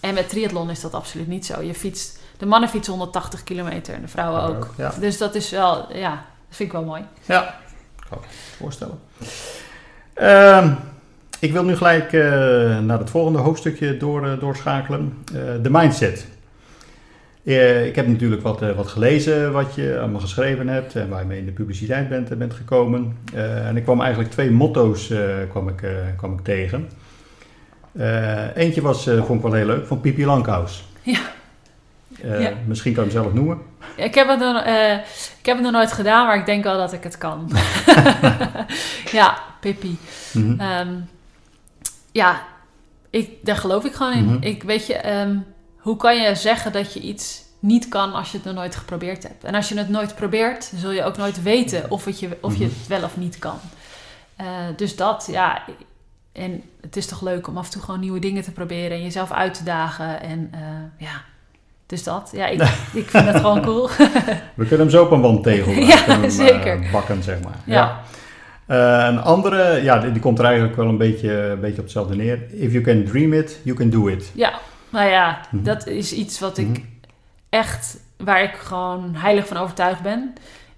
[0.00, 1.62] En met triathlon is dat absoluut niet zo.
[1.62, 4.50] Je fietst de mannen fietsen 180 kilometer en de vrouwen ook.
[4.50, 4.74] ook.
[4.76, 4.92] Ja.
[5.00, 6.10] Dus dat is wel, ja,
[6.48, 7.02] dat vind ik wel mooi.
[7.24, 7.42] Ja,
[7.96, 8.26] ik kan me
[8.56, 8.98] voorstellen.
[10.16, 10.72] Uh,
[11.38, 12.22] ik wil nu gelijk uh,
[12.78, 15.24] naar het volgende hoofdstukje door, uh, doorschakelen.
[15.34, 16.26] Uh, de mindset.
[17.86, 21.38] ik heb natuurlijk wat, wat gelezen wat je allemaal geschreven hebt en waar je mee
[21.38, 23.16] in de publiciteit bent, bent gekomen.
[23.34, 25.12] en ik kwam eigenlijk twee motto's
[25.50, 25.84] kwam ik,
[26.16, 26.88] kwam ik tegen.
[28.54, 30.84] eentje was, vond ik wel heel leuk, van Pipi Langkous.
[31.02, 31.33] Ja.
[32.24, 32.52] Uh, ja.
[32.66, 33.58] Misschien kan je hem zelf noemen.
[33.96, 34.92] Ik heb, het nog, uh,
[35.38, 37.50] ik heb het nog nooit gedaan, maar ik denk wel dat ik het kan.
[39.18, 39.98] ja, Pippi.
[40.32, 40.60] Mm -hmm.
[40.60, 41.08] um,
[42.12, 42.42] ja,
[43.10, 44.24] ik, daar geloof ik gewoon in.
[44.24, 44.42] Mm -hmm.
[44.42, 45.44] Ik weet je, um,
[45.76, 49.22] hoe kan je zeggen dat je iets niet kan als je het nog nooit geprobeerd
[49.22, 49.44] hebt.
[49.44, 52.56] En als je het nooit probeert, zul je ook nooit weten of, het je, of
[52.56, 53.58] je het wel of niet kan.
[54.36, 54.46] Eh,
[54.76, 55.64] dus dat, ja.
[56.32, 59.02] En het is toch leuk om af en toe gewoon nieuwe dingen te proberen en
[59.02, 60.20] jezelf uit te dagen.
[60.20, 60.50] En
[60.98, 61.22] ja,
[61.86, 62.30] dus dat.
[62.32, 62.60] Ja, ik,
[63.02, 63.88] ik vind het gewoon cool.
[64.54, 66.82] We kunnen hem zo op een wandtegel ja, hem, zeker.
[66.82, 67.56] Uh, bakken, zeg maar.
[67.64, 68.02] Ja.
[68.66, 69.08] ja.
[69.08, 72.16] een andere, ja, die, die, komt er eigenlijk wel een beetje, een beetje op hetzelfde
[72.16, 72.38] neer.
[72.50, 74.30] If you can dream it, you can do it.
[74.34, 74.52] Ja,
[74.88, 75.64] nou ja, mm -hmm.
[75.64, 76.88] dat is iets wat ik mm -hmm.
[77.48, 80.34] echt, waar ik gewoon heilig van overtuigd ben.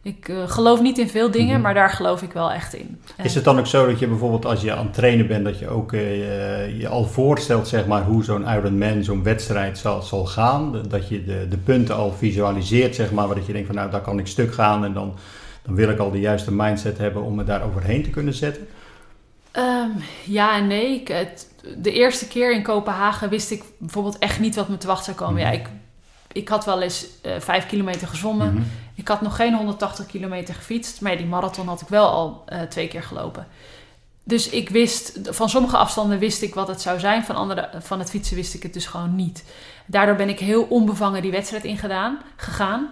[0.07, 1.63] Ik uh, geloof niet in veel dingen, mm -hmm.
[1.63, 3.01] maar daar geloof ik wel echt in.
[3.23, 5.59] Is het dan ook zo dat je bijvoorbeeld als je aan het trainen bent, dat
[5.59, 10.25] je ook uh, je al voorstelt zeg maar, hoe zo'n Ironman, zo'n wedstrijd zal, zal
[10.27, 10.83] gaan?
[10.89, 13.91] Dat je de, de punten al visualiseert, zeg maar, waar dat je denkt van nou,
[13.91, 15.15] daar kan ik stuk gaan en dan,
[15.63, 18.67] dan wil ik al de juiste mindset hebben om me daar overheen te kunnen zetten?
[19.53, 21.01] Um, ja en nee.
[21.01, 24.87] Ik, het, de eerste keer in Kopenhagen wist ik bijvoorbeeld echt niet wat me te
[24.87, 25.43] wachten zou komen.
[25.43, 25.53] Mm -hmm.
[25.53, 25.69] Ja, ik,
[26.33, 28.51] ik had wel eens uh, vijf kilometer gezwommen.
[28.51, 28.67] Mm -hmm.
[28.97, 31.01] Ik had nog geen 180 kilometer gefietst.
[31.01, 33.47] Maar die marathon had ik wel al uh, twee keer gelopen.
[34.25, 37.25] Dus ik wist, van sommige afstanden wist ik wat het zou zijn.
[37.25, 39.45] Van, andere, van het fietsen wist ik het dus gewoon niet.
[39.87, 42.91] Daardoor ben ik heel onbevangen die wedstrijd ingedaan, gegaan.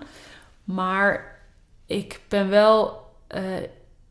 [0.65, 1.39] Maar
[1.87, 3.03] ik ben wel...
[3.35, 3.41] Uh,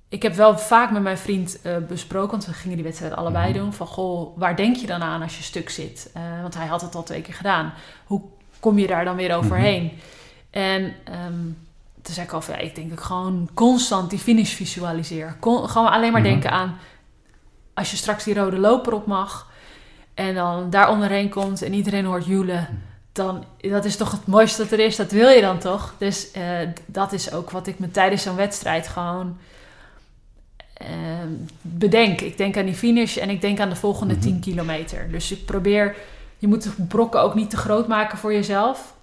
[0.10, 3.48] ik heb wel vaak met mijn vriend uh, besproken, want we gingen die wedstrijd allebei
[3.48, 3.62] mm -hmm.
[3.62, 3.74] doen.
[3.74, 6.12] Van goh, waar denk je dan aan als je stuk zit?
[6.18, 7.74] Uh, want hij had het al twee keer gedaan.
[8.06, 8.22] Hoe
[8.60, 9.84] kom je daar dan weer overheen?
[9.84, 10.00] Mm -hmm.
[10.52, 10.94] En
[11.26, 11.58] um,
[12.04, 15.36] toen zei ik al van ja, ik denk dat ik gewoon constant die finish visualiseer.
[15.42, 16.24] Gewoon alleen maar mm -hmm.
[16.24, 16.78] denken aan
[17.74, 19.52] als je straks die rode loper op mag
[20.14, 22.84] en dan daar onderheen komt en iedereen hoort joelen.
[23.12, 25.94] Dan, dat is toch het mooiste dat er is, dat wil je dan toch?
[25.98, 29.38] Dus uh, dat is ook wat ik me tijdens zo'n wedstrijd gewoon
[30.82, 30.88] uh,
[31.62, 32.22] bedenk.
[32.22, 34.30] Ik denk aan die finish en ik denk aan de volgende mm -hmm.
[34.30, 35.12] 10 kilometer.
[35.12, 35.96] Dus ik probeer,
[36.38, 38.94] je moet de brokken ook niet te groot maken voor jezelf.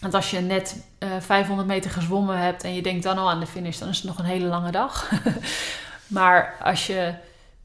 [0.00, 3.40] Want als je net uh, 500 meter gezwommen hebt en je denkt dan al aan
[3.40, 5.10] de finish, dan is het nog een hele lange dag.
[6.06, 7.14] maar als je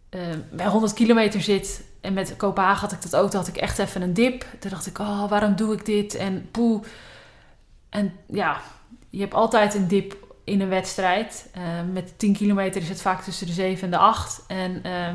[0.10, 0.22] uh,
[0.52, 3.80] bij 100 kilometer zit en met Kopenhagen had ik dat ook, dan had ik echt
[3.80, 4.46] even een dip.
[4.60, 6.16] Toen dacht ik, oh, waarom doe ik dit?
[6.16, 6.84] En poe.
[7.90, 8.62] En ja,
[9.10, 11.50] je hebt altijd een dip in een wedstrijd.
[11.58, 11.64] Uh,
[11.94, 14.44] met 10 kilometer is het vaak tussen de 7 en de 8.
[14.48, 15.08] En uh,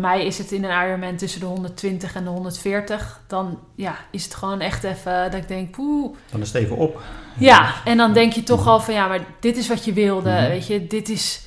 [0.00, 3.20] bij mij is het in een Ironman tussen de 120 en de 140.
[3.26, 6.16] Dan ja, is het gewoon echt even dat ik denk, poeh.
[6.30, 7.02] Dan is het even op.
[7.38, 10.30] Ja, en dan denk je toch al van ja, maar dit is wat je wilde.
[10.30, 10.48] Mm -hmm.
[10.48, 11.42] Weet je, dit is.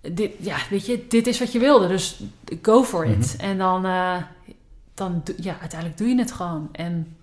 [0.00, 1.88] Dit, ja, weet je, dit is wat je wilde.
[1.88, 2.20] Dus
[2.62, 3.16] go for it.
[3.16, 3.50] Mm -hmm.
[3.50, 4.16] En dan, uh,
[4.94, 6.68] dan, ja, uiteindelijk doe je het gewoon.
[6.72, 7.16] En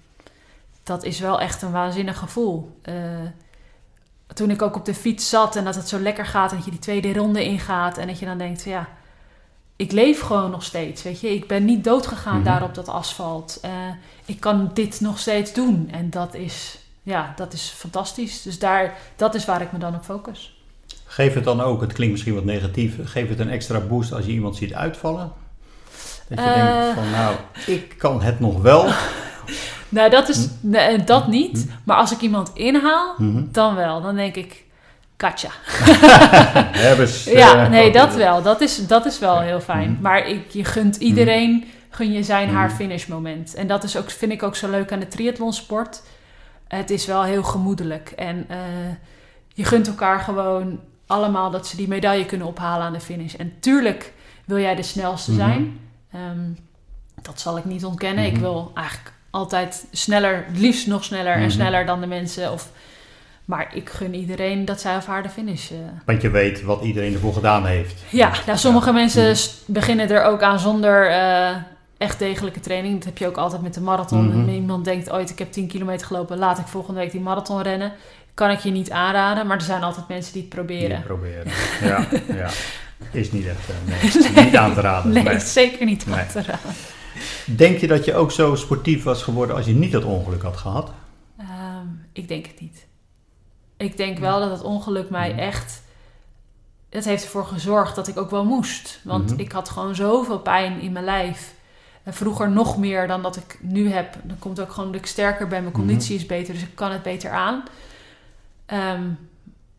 [0.84, 2.80] dat is wel echt een waanzinnig gevoel.
[2.90, 2.94] Uh,
[4.34, 6.66] toen ik ook op de fiets zat en dat het zo lekker gaat en dat
[6.66, 8.88] je die tweede ronde ingaat en dat je dan denkt, ja,
[9.76, 11.34] ik leef gewoon nog steeds, weet je.
[11.34, 12.52] Ik ben niet doodgegaan mm -hmm.
[12.52, 13.60] daar op dat asfalt.
[13.66, 13.72] Uh,
[14.26, 18.42] ik kan dit nog steeds doen en dat is, ja, dat is fantastisch.
[18.42, 20.60] Dus daar, dat is waar ik me dan op focus.
[21.06, 24.26] Geef het dan ook, het klinkt misschien wat negatief, geef het een extra boost als
[24.26, 25.32] je iemand ziet uitvallen?
[26.30, 28.88] Dat je uh, denkt van, nou, ik kan het nog wel.
[29.90, 30.70] Nou, dat is hm?
[30.70, 31.64] nee, dat niet.
[31.64, 31.76] Hm?
[31.84, 33.44] Maar als ik iemand inhaal, hm?
[33.52, 34.02] dan wel.
[34.02, 34.65] Dan denk ik,
[35.18, 35.50] katja.
[37.26, 38.42] ja, nee, dat wel.
[38.42, 39.98] Dat is, dat is wel heel fijn.
[40.02, 43.54] Maar ik, je gunt iedereen, gun je zijn haar finish moment.
[43.56, 46.02] En dat is ook, vind ik ook zo leuk aan de triathlonsport.
[46.68, 48.10] Het is wel heel gemoedelijk.
[48.10, 48.58] En uh,
[49.54, 53.34] je gunt elkaar gewoon allemaal dat ze die medaille kunnen ophalen aan de finish.
[53.34, 54.14] En tuurlijk
[54.46, 55.80] wil jij de snelste zijn.
[56.16, 56.58] Um,
[57.22, 58.26] dat zal ik niet ontkennen.
[58.26, 62.52] Ik wil eigenlijk altijd sneller, liefst nog sneller en sneller dan de mensen.
[62.52, 62.70] Of,
[63.46, 65.72] maar ik gun iedereen dat zij of haar de finish.
[65.72, 65.78] Uh...
[66.06, 68.04] Want je weet wat iedereen ervoor gedaan heeft.
[68.10, 68.94] Ja, nou, sommige ja.
[68.94, 71.56] mensen mm beginnen er ook aan zonder uh,
[71.98, 72.96] echt degelijke training.
[72.96, 74.26] Dat heb je ook altijd met de marathon.
[74.26, 74.50] Mm -hmm.
[74.50, 77.92] Iemand denkt ooit, ik heb 10 kilometer gelopen, laat ik volgende week die marathon rennen.
[78.34, 80.88] Kan ik je niet aanraden, maar er zijn altijd mensen die het proberen.
[80.88, 82.08] Die het proberen, ja.
[82.42, 82.50] ja.
[83.12, 84.46] Is niet echt, nee, nee.
[84.46, 85.12] niet aan te raden.
[85.12, 85.40] Nee, nee.
[85.40, 86.76] zeker niet aan te raden.
[87.46, 90.58] Denk je dat je ook zo sportief was geworden als je niet dat ongeluk had
[90.58, 90.92] gehad?
[91.40, 92.85] Um, ik denk het niet.
[93.78, 95.84] Ik denk wel dat het ongeluk mij echt.
[96.90, 99.00] Het heeft ervoor gezorgd dat ik ook wel moest.
[99.04, 99.40] Want mm -hmm.
[99.40, 101.54] ik had gewoon zoveel pijn in mijn lijf.
[102.04, 104.18] En vroeger nog meer dan dat ik nu heb.
[104.24, 105.62] Dan komt ook gewoon dat ik sterker ben.
[105.62, 106.30] Mijn conditie mm -hmm.
[106.30, 107.64] is beter, dus ik kan het beter aan.
[108.74, 109.18] Um,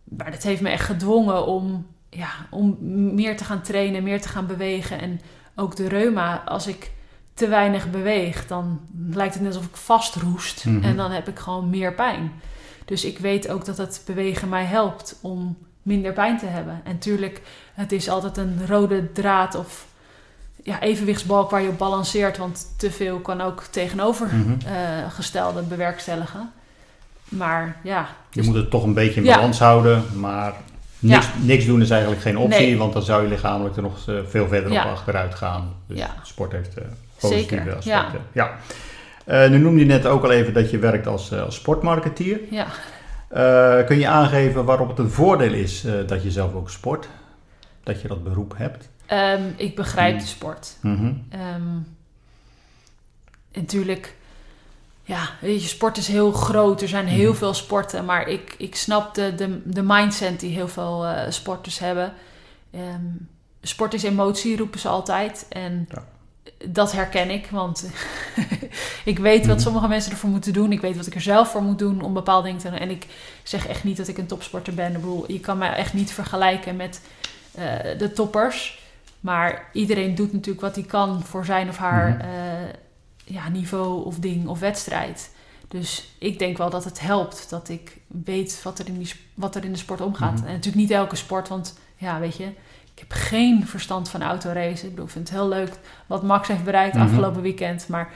[0.05, 2.77] maar dat heeft me echt gedwongen om, ja, om
[3.15, 5.01] meer te gaan trainen, meer te gaan bewegen.
[5.01, 5.21] En
[5.55, 6.91] ook de reuma, als ik
[7.35, 8.81] te weinig beweeg, dan
[9.11, 10.65] lijkt het net alsof ik vastroest.
[10.65, 10.83] Mm -hmm.
[10.83, 12.33] En dan heb ik gewoon meer pijn.
[12.87, 16.81] Dus ik weet ook dat het bewegen mij helpt om minder pijn te hebben.
[16.85, 17.41] En tuurlijk,
[17.75, 19.87] het is altijd een rode draad of
[20.63, 22.37] ja, evenwichtsbalk waar je op balanceert.
[22.37, 25.63] Want te veel kan ook tegenovergestelde mm -hmm.
[25.63, 26.53] uh, bewerkstelligen.
[27.29, 28.09] maar ja.
[28.31, 30.55] Je moet het toch een beetje in balans houden, maar
[30.99, 34.49] niks, niks, doen is eigenlijk geen optie, want dan zou je lichamelijk er nog veel
[34.49, 35.75] verder op achteruit gaan.
[35.87, 36.85] Dus sport heeft uh,
[37.21, 37.77] positieve Zeker.
[37.77, 38.21] aspecten.
[38.33, 38.57] Ja.
[39.27, 42.41] Uh, nu noemde je net ook al even dat je werkt als, als sportmarketeer.
[42.51, 42.67] Ja.
[43.33, 47.09] Uh, kun je aangeven waarop het een voordeel is dat je zelf ook sport?
[47.83, 48.89] Dat je dat beroep hebt?
[49.13, 50.21] Um, ik begrijp mm.
[50.21, 50.77] de sport.
[50.83, 51.87] Mm -hmm.
[53.53, 54.15] natuurlijk,
[55.03, 56.83] ja, weet je, sport is heel groot.
[56.83, 57.39] Er zijn heel mhm.
[57.39, 58.05] veel sporten.
[58.05, 62.13] Maar ik, ik snap de, de, de mindset die heel veel sporters hebben.
[62.75, 63.29] Um,
[63.63, 65.47] sport is emotie, roepen ze altijd.
[65.49, 66.03] En ja.
[66.69, 67.47] Dat herken ik.
[67.51, 67.91] Want
[69.05, 69.65] ik weet wat mhm.
[69.65, 70.73] sommige mensen ervoor moeten doen.
[70.73, 72.79] Ik weet wat ik er zelf voor moet doen om bepaalde dingen te doen.
[72.79, 73.07] En ik
[73.43, 74.87] zeg echt niet dat ik een topsporter ben.
[74.87, 77.01] Ik bedoel, je kan mij echt niet vergelijken met
[77.59, 77.65] uh,
[77.99, 78.85] de toppers.
[79.21, 82.21] Maar iedereen doet natuurlijk wat hij kan voor zijn of haar mhm.
[82.21, 82.75] eh,
[83.25, 85.31] ja, niveau of ding of wedstrijd.
[85.69, 89.55] Dus ik denk wel dat het helpt dat ik weet wat er in, die, wat
[89.55, 90.35] er in de sport omgaat.
[90.35, 90.47] Mhm.
[90.47, 92.53] En natuurlijk niet elke sport, want ja, weet je,
[92.97, 94.85] ik heb geen verstand van autoracen.
[94.85, 95.71] Ik bedoel, ik vind het heel leuk
[96.07, 97.05] wat Max heeft bereikt mhm.
[97.05, 97.89] afgelopen weekend.
[97.89, 98.13] Maar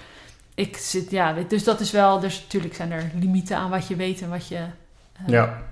[0.54, 3.96] ik zit, ja, dus dat is wel, dus natuurlijk zijn er limieten aan wat je
[3.96, 4.56] weet en wat je.
[4.56, 5.62] Uh, ja.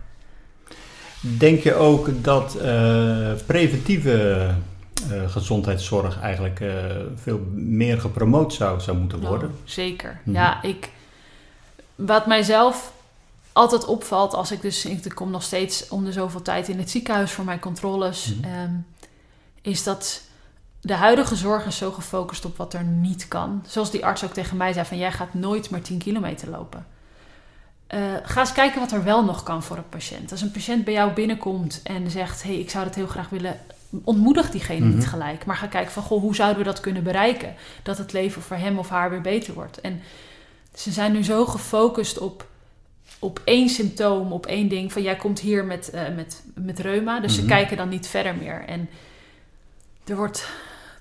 [1.21, 4.49] Denk je ook dat uh, preventieve
[5.11, 6.63] uh, gezondheidszorg eigenlijk
[7.15, 9.55] veel meer gepromoot zou, zou moeten nou, worden.
[9.65, 10.21] zeker.
[10.23, 10.37] Mhm.
[10.37, 10.91] Ja, ik.
[11.95, 12.93] Wat mijzelf
[13.53, 14.85] altijd opvalt als ik dus.
[14.85, 18.35] Ik kom nog steeds om de zoveel tijd in het ziekenhuis voor mijn controles.
[18.35, 18.49] Mhm.
[18.49, 18.71] Ehm,
[19.63, 20.23] is dat
[20.81, 23.65] de huidige zorg is zo gefocust op wat er niet kan.
[23.67, 26.87] Zoals die arts ook tegen mij zei: van jij gaat nooit meer 10 kilometer lopen.
[27.95, 30.31] Uh, ga eens kijken wat er wel nog kan voor een patiënt.
[30.31, 33.61] Als een patiënt bij jou binnenkomt en zegt: hey, ik zou dat heel graag willen
[34.05, 35.09] ontmoedig diegene niet mhm.
[35.09, 35.45] gelijk.
[35.45, 37.55] Maar ga kijken van, goh, hoe zouden we dat kunnen bereiken?
[37.83, 39.81] Dat het leven voor hem of haar weer beter wordt.
[39.81, 40.01] En
[40.75, 42.47] ze zijn nu zo gefocust op,
[43.19, 44.93] op één symptoom, op één ding.
[44.93, 47.21] Van, jij komt hier met, uh, met, met reuma.
[47.21, 47.49] Dus ze mhm.
[47.49, 48.65] kijken dan niet verder meer.
[48.67, 48.89] En
[50.09, 50.49] er wordt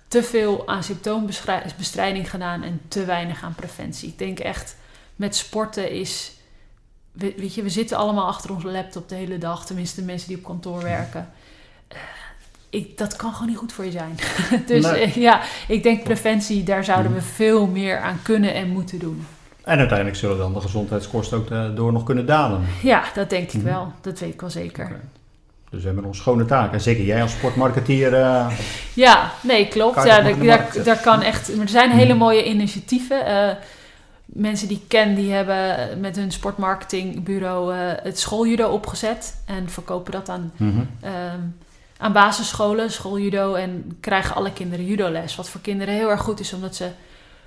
[0.08, 4.10] te veel aan symptoombestrijding gedaan en te weinig aan preventie.
[4.10, 4.76] Ik denk echt,
[5.16, 6.32] met sporten is...
[7.12, 9.66] Weet je, we zitten allemaal achter onze laptop de hele dag.
[9.66, 11.30] Tenminste, de mensen die op kantoor werken
[12.70, 14.16] ik, dat kan gewoon niet goed voor je zijn.
[14.66, 17.28] dus eh, ja, ik denk preventie, daar zouden we mhm.
[17.28, 19.26] veel meer aan kunnen en moeten doen.
[19.64, 22.66] En uiteindelijk zullen dan de gezondheidskosten ook eh, door nog kunnen dalen.
[22.82, 23.64] Ja, dat denk ik mhm.
[23.64, 23.92] wel.
[24.02, 25.00] Dat weet ik wel zeker.
[25.70, 26.74] Dus we hebben nog schone taak.
[26.74, 28.14] En zeker jij als sportmarketeer.
[28.14, 28.52] Uh,
[28.94, 30.04] ja, nee, klopt.
[30.04, 31.60] Ja, daar, daar, kan echt.
[31.60, 32.24] er zijn hele mhm.
[32.24, 33.58] mooie initiatieven.
[34.26, 39.42] mensen die ik ken, die hebben met hun sportmarketingbureau het schooljudo opgezet.
[39.46, 40.52] En verkopen dat aan
[41.98, 45.36] aan basisscholen, schooljudo, en krijgen alle kinderen judoles.
[45.36, 46.90] Wat voor kinderen heel erg goed is, omdat ze...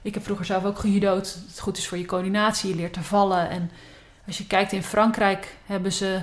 [0.02, 1.38] Ik heb vroeger zelf ook gejudo'd.
[1.48, 3.50] Het goed is voor je coördinatie, je leert te vallen.
[3.50, 3.70] En
[4.26, 6.20] als je kijkt in Frankrijk hebben ze...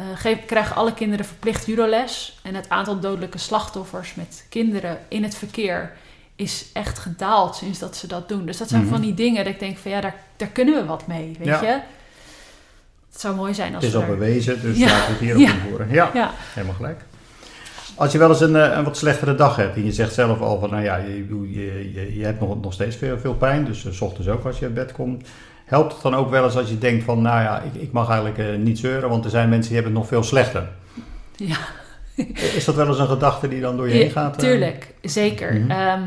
[0.00, 2.38] Uh, krijgen alle kinderen verplicht judoles.
[2.42, 5.92] En het aantal dodelijke slachtoffers met kinderen in het verkeer
[6.36, 8.46] is echt gedaald sinds dat ze dat doen.
[8.46, 8.90] Dus dat zijn mhm.
[8.90, 11.60] van die dingen dat ik denk van ja, daar, daar kunnen we wat mee, weet
[11.60, 11.80] je.
[13.10, 14.86] Het zou mooi zijn als Het is al bewezen, dus ja.
[14.86, 15.68] laten we het hier ook ja.
[15.70, 15.88] horen.
[15.90, 17.00] Ja, ja, helemaal gelijk.
[17.94, 20.40] Als je wel eens een, eh, een, wat slechtere dag hebt en je zegt zelf
[20.40, 23.64] al van, nou ja, je, je, je, je hebt nog, nog steeds veel, veel pijn,
[23.64, 25.28] dus s ochtends ook als je uit bed komt.
[25.64, 28.08] Helpt het dan ook wel eens als je denkt van, nou ja, ik, ik mag
[28.08, 30.68] eigenlijk uh, niet zeuren, want er zijn mensen die hebben het nog veel slechter.
[31.36, 31.58] Ja.
[32.56, 34.38] Is dat wel eens een gedachte die dan door je heen gaat?
[34.38, 35.54] Tuurlijk, zeker.
[35.54, 35.70] Mhm.
[35.70, 36.02] Ehm,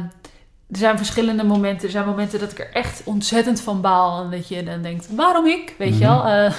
[0.70, 1.86] er zijn verschillende momenten.
[1.86, 4.24] Er zijn momenten dat ik er echt ontzettend van baal.
[4.24, 5.76] En dat je dan denkt, waarom ik?
[5.78, 6.24] Weet je mhm.
[6.24, 6.26] wel?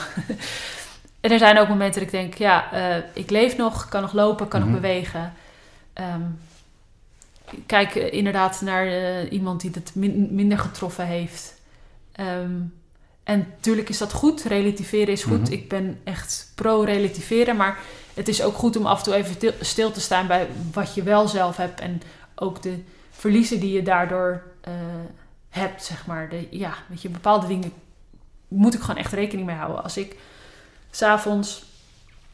[1.21, 4.13] En er zijn ook momenten dat ik denk, ja, uh, ik leef nog, kan nog
[4.13, 4.81] lopen, kan nog mhm.
[4.81, 5.33] bewegen.
[5.95, 6.39] Um,
[7.67, 8.89] kijk uh, inderdaad naar
[9.29, 11.61] iemand die het min minder getroffen heeft.
[12.21, 12.78] Um,
[13.29, 14.43] en natuurlijk is dat goed.
[14.43, 15.41] Relativeren is goed.
[15.41, 15.53] Mhm.
[15.53, 17.57] Ik ben echt pro-relativeren.
[17.57, 17.79] Maar
[18.15, 21.03] het is ook goed om af en toe even stil te staan bij wat je
[21.03, 21.81] wel zelf hebt.
[21.81, 22.03] En
[22.35, 24.43] ook de verliezen die je daardoor
[25.49, 26.29] hebt, zeg maar.
[26.29, 27.73] De, ja, weet je, bepaalde dingen
[28.49, 29.83] moet ik gewoon echt rekening mee houden.
[29.83, 30.17] Als ik
[30.91, 31.65] s'avonds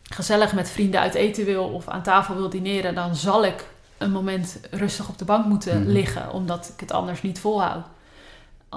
[0.03, 3.65] gezellig met vrienden uit eten wil of aan tafel wil dineren, dan zal ik
[3.99, 5.91] een moment rustig op de bank moeten mhm.
[5.91, 7.87] liggen, omdat ik het anders niet volhoud.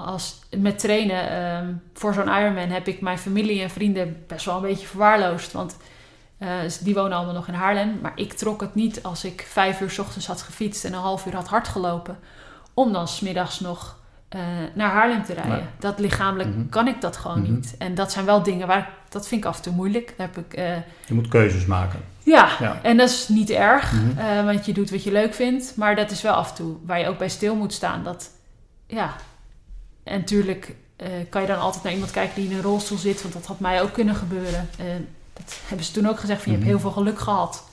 [0.06, 4.56] Als, met trainen ehm, voor zo'n Ironman heb ik mijn familie en vrienden best wel
[4.56, 5.52] een beetje verwaarloosd.
[5.52, 5.76] Want
[6.38, 6.48] uh,
[6.80, 7.98] die wonen allemaal nog in Haarlem.
[8.02, 11.00] Maar ik trok het niet als ik vijf uur s ochtends had gefietst en een
[11.00, 12.18] half uur had hard gelopen.
[12.74, 13.98] Om dan smiddags nog
[14.36, 14.40] uh,
[14.74, 15.68] naar Haarlem te rijden.
[15.78, 16.68] Dat lichamelijk mhm.
[16.68, 17.52] kan ik dat gewoon mhm.
[17.52, 17.74] niet.
[17.78, 20.14] En dat zijn wel dingen waar dat vind ik af en toe moeilijk.
[20.16, 20.76] Daar heb ik, uh,
[21.06, 22.00] je moet keuzes maken.
[22.22, 22.78] Ja, ja.
[22.82, 24.18] en dat is niet erg, mhm.
[24.18, 25.76] uh, want je doet wat je leuk vindt.
[25.76, 28.04] Maar dat is wel af en toe waar je ook bij stil moet staan.
[28.04, 28.30] Dat,
[28.86, 29.14] ja,
[30.08, 33.22] en natuurlijk eh, kan je dan altijd naar iemand kijken die in een rolstoel zit,
[33.22, 34.68] want dat had mij ook kunnen gebeuren.
[34.80, 34.86] Uh,
[35.32, 36.78] dat hebben ze toen ook gezegd van je hebt Mhm.
[36.78, 37.64] heel veel geluk gehad.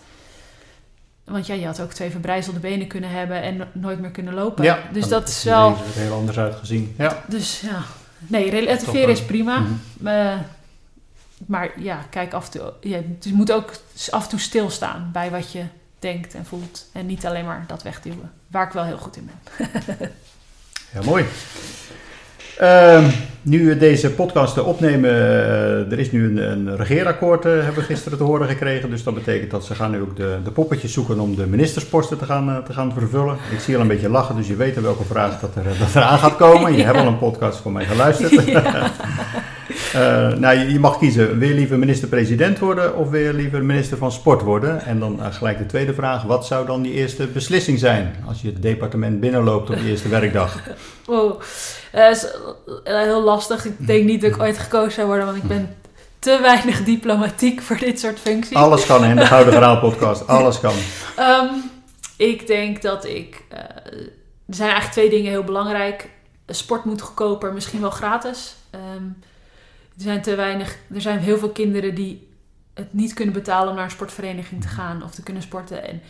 [1.24, 4.34] Want ja, je had ook twee verbrijzelde benen kunnen hebben en no- nooit meer kunnen
[4.34, 4.64] lopen.
[4.64, 5.70] Ja, dus dan dat is wel.
[5.70, 6.96] leven er heel anders uitgezien.
[6.98, 7.24] Ja.
[7.28, 7.84] Dus ja,
[8.18, 9.60] nee, relativeren is prima.
[9.60, 10.08] Mhm.
[10.08, 10.34] Eh,
[11.46, 12.74] maar ja, kijk af en toe.
[12.82, 13.72] Ja, dus je moet ook
[14.10, 15.64] af en toe stilstaan bij wat je
[16.00, 16.86] denkt en voelt.
[16.92, 18.32] En niet alleen maar dat wegduwen.
[18.48, 19.68] Waar ik wel heel goed in ben.
[20.94, 21.26] Ja, mooi.
[22.60, 23.12] Ehm,
[23.46, 27.82] nu we deze podcast opnemen, eh, er is nu een, een regeerakkoord, eh, hebben we
[27.82, 28.90] gisteren te horen gekregen.
[28.90, 32.18] Dus dat betekent dat ze gaan nu ook de, de poppetjes zoeken om de ministersposten
[32.18, 33.38] te gaan, eh, te gaan vervullen.
[33.52, 36.02] Ik zie al een beetje lachen, dus je weet welke vraag dat er, dat er
[36.02, 36.72] aan gaat komen.
[36.72, 36.86] Je Ja.
[36.86, 38.32] hebt al een podcast van mij geluisterd.
[40.40, 43.98] Nou, je, je mag kiezen, wil je liever minister-president worden of wil je liever minister
[43.98, 44.82] van sport worden?
[44.82, 48.48] En dan gelijk de tweede vraag, wat zou dan die eerste beslissing zijn als je
[48.48, 50.60] het departement binnenloopt op je eerste werkdag?
[51.06, 51.42] Wow.
[52.12, 52.28] Is
[52.84, 53.66] eh, heel lastig.
[53.66, 55.76] Ik denk niet dat ik ooit gekozen zou worden, want ik ben
[56.20, 58.56] te weinig diplomatiek voor dit soort functies.
[58.58, 60.28] Alles kan in de Gouden Graal podcast.
[60.28, 60.74] Alles kan.
[61.16, 61.54] Ehm,
[62.18, 63.44] ik denk dat ik.
[63.50, 63.60] eh,
[64.48, 66.10] er zijn eigenlijk twee dingen heel belangrijk.
[66.48, 68.56] Sport moet goedkoper, misschien wel gratis.
[68.70, 69.04] Ehm,
[69.98, 70.78] er zijn te weinig.
[70.94, 72.28] Er zijn heel veel kinderen die
[72.74, 75.88] het niet kunnen betalen om naar een sportvereniging te gaan of te kunnen sporten.
[75.88, 76.02] En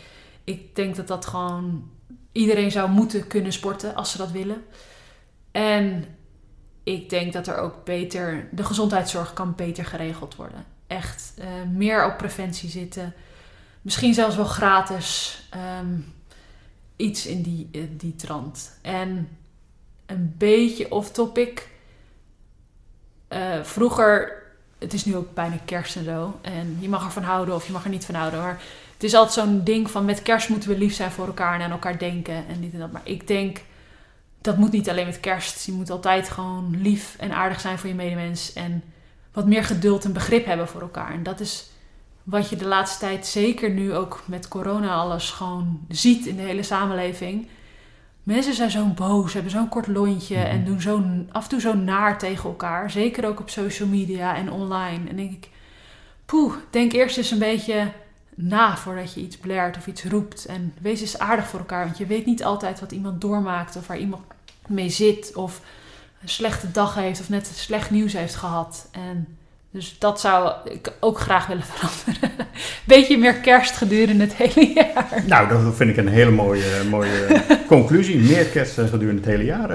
[0.44, 1.90] ik denk dat dat gewoon.
[2.32, 4.62] Iedereen zou moeten kunnen sporten als ze dat willen.
[5.52, 6.04] En
[6.86, 8.48] ik denk dat er ook beter.
[8.52, 10.64] De gezondheidszorg kan beter geregeld worden.
[10.86, 13.14] Echt eh, meer op preventie zitten.
[13.82, 15.40] Misschien zelfs wel gratis.
[15.50, 15.98] ehm,
[16.96, 18.78] iets in die, eh, die trant.
[18.82, 19.28] En
[20.06, 21.68] een beetje off-topic.
[23.28, 24.42] Eh, vroeger,
[24.78, 26.38] het is nu ook bijna kerst en zo.
[26.42, 28.40] En je mag ervan houden of je mag er niet van houden.
[28.40, 28.62] Maar
[28.92, 31.62] het is altijd zo'n ding van met kerst moeten we lief zijn voor elkaar en
[31.64, 32.92] aan elkaar denken en dit en dat.
[32.92, 33.60] Maar ik denk,
[34.46, 35.66] dat moet niet alleen met kerst.
[35.66, 38.52] Je moet altijd gewoon lief en aardig zijn voor je medemens.
[38.52, 38.82] En
[39.32, 41.12] wat meer geduld en begrip hebben voor elkaar.
[41.12, 41.70] En dat is
[42.22, 46.42] wat je de laatste tijd, zeker nu ook met corona alles, gewoon ziet in de
[46.42, 47.48] hele samenleving.
[48.22, 51.74] Mensen zijn zo boos, hebben zo'n kort lontje en doen zo af en toe zo
[51.74, 52.90] naar tegen elkaar.
[52.90, 55.08] Zeker ook op social media en online.
[55.08, 55.48] En denk ik,
[56.24, 57.92] poeh, denk eerst eens een beetje
[58.34, 60.44] na voordat je iets blert of iets roept.
[60.44, 63.86] En wees eens aardig voor elkaar, want je weet niet altijd wat iemand doormaakt of
[63.86, 64.22] waar iemand
[64.68, 65.60] mee zit of
[66.22, 68.88] een slechte dag heeft of net slecht nieuws heeft gehad.
[68.92, 69.36] En
[69.76, 72.30] dus dat zou ik ook graag willen veranderen.
[72.84, 75.22] Beetje meer kerst gedurende het hele jaar.
[75.26, 78.18] Nou, dat vind ik een hele mooie, mooie conclusie.
[78.18, 79.70] Meer kerst eh, gedurende het hele jaar.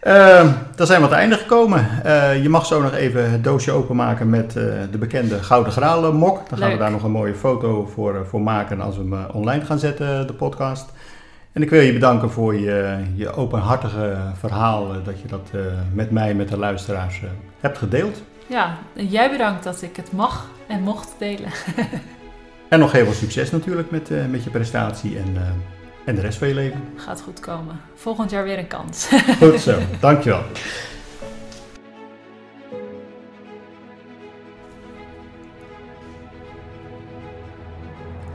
[0.00, 2.04] Eh, dan zijn we aan het einde gekomen.
[2.04, 4.52] Eh, je mag zo nog even het doosje openmaken met
[4.90, 6.48] de bekende Gouden Graal mok.
[6.48, 9.64] Dan gaan we daar nog een mooie foto voor, voor maken als we hem online
[9.64, 10.92] gaan zetten, de podcast.
[11.54, 15.60] En ik wil je bedanken voor je, je openhartige verhaal, eh, dat je dat eh,
[15.92, 17.28] met mij, met de luisteraars eh,
[17.60, 18.22] hebt gedeeld.
[18.46, 21.50] Ja, en jij bedankt dat ik het mag en mocht delen.
[22.68, 25.36] En nog heel veel succes natuurlijk met, met je prestatie en,
[26.04, 26.80] en de rest van je leven.
[26.96, 27.80] Gaat goed komen.
[27.94, 29.08] Volgend jaar weer een kans.
[29.38, 30.42] Goed zo, dankjewel.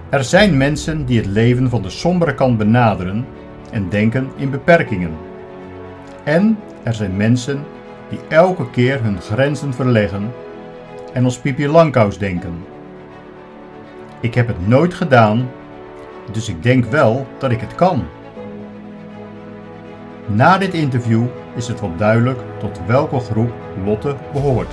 [0.09, 3.25] Er zijn mensen die het leven van de sombere kant benaderen
[3.71, 5.11] en denken in beperkingen.
[6.23, 7.63] En er zijn mensen
[8.09, 10.31] die elke keer hun grenzen verleggen
[11.13, 12.65] en als Pipi Langkous denken.
[14.19, 15.49] Ik heb het nooit gedaan,
[16.31, 18.03] dus ik denk wel dat ik het kan.
[20.25, 23.51] Na dit interview is het wel duidelijk tot welke groep
[23.85, 24.71] Lotte behoort.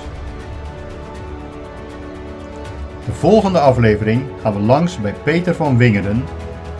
[3.07, 6.23] De volgende aflevering gaan we langs bij Peter van Wingerden,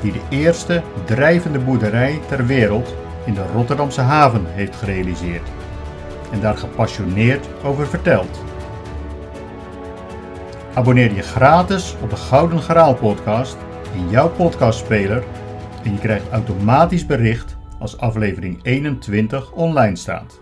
[0.01, 5.47] die de eerste drijvende boerderij ter wereld in de Rotterdamse haven heeft gerealiseerd
[6.31, 8.43] en daar gepassioneerd over vertelt.
[10.73, 13.57] Abonneer je gratis op de Gouden Graal podcast
[13.93, 15.23] in jouw podcastspeler
[15.83, 20.41] en je krijgt automatisch bericht als aflevering 21 online staat.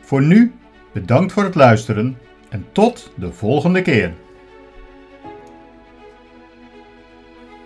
[0.00, 0.54] Voor nu
[0.92, 2.18] bedankt voor het luisteren
[2.48, 4.14] en tot de volgende keer.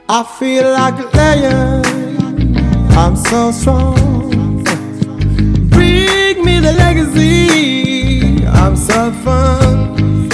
[0.08, 2.56] I feel like a lion.
[2.92, 4.62] I'm so strong.
[5.68, 8.46] Bring me the legacy.
[8.46, 10.28] I'm so fun.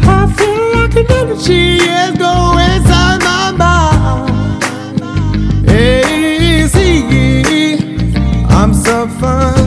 [0.00, 4.62] I feel like an energy is going inside my mind.
[6.70, 7.76] See,
[8.48, 9.61] I'm so fun.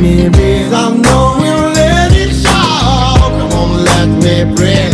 [0.00, 0.72] me breathe.
[0.72, 2.50] I know we'll let it show.
[3.38, 4.89] Come on, let me breathe.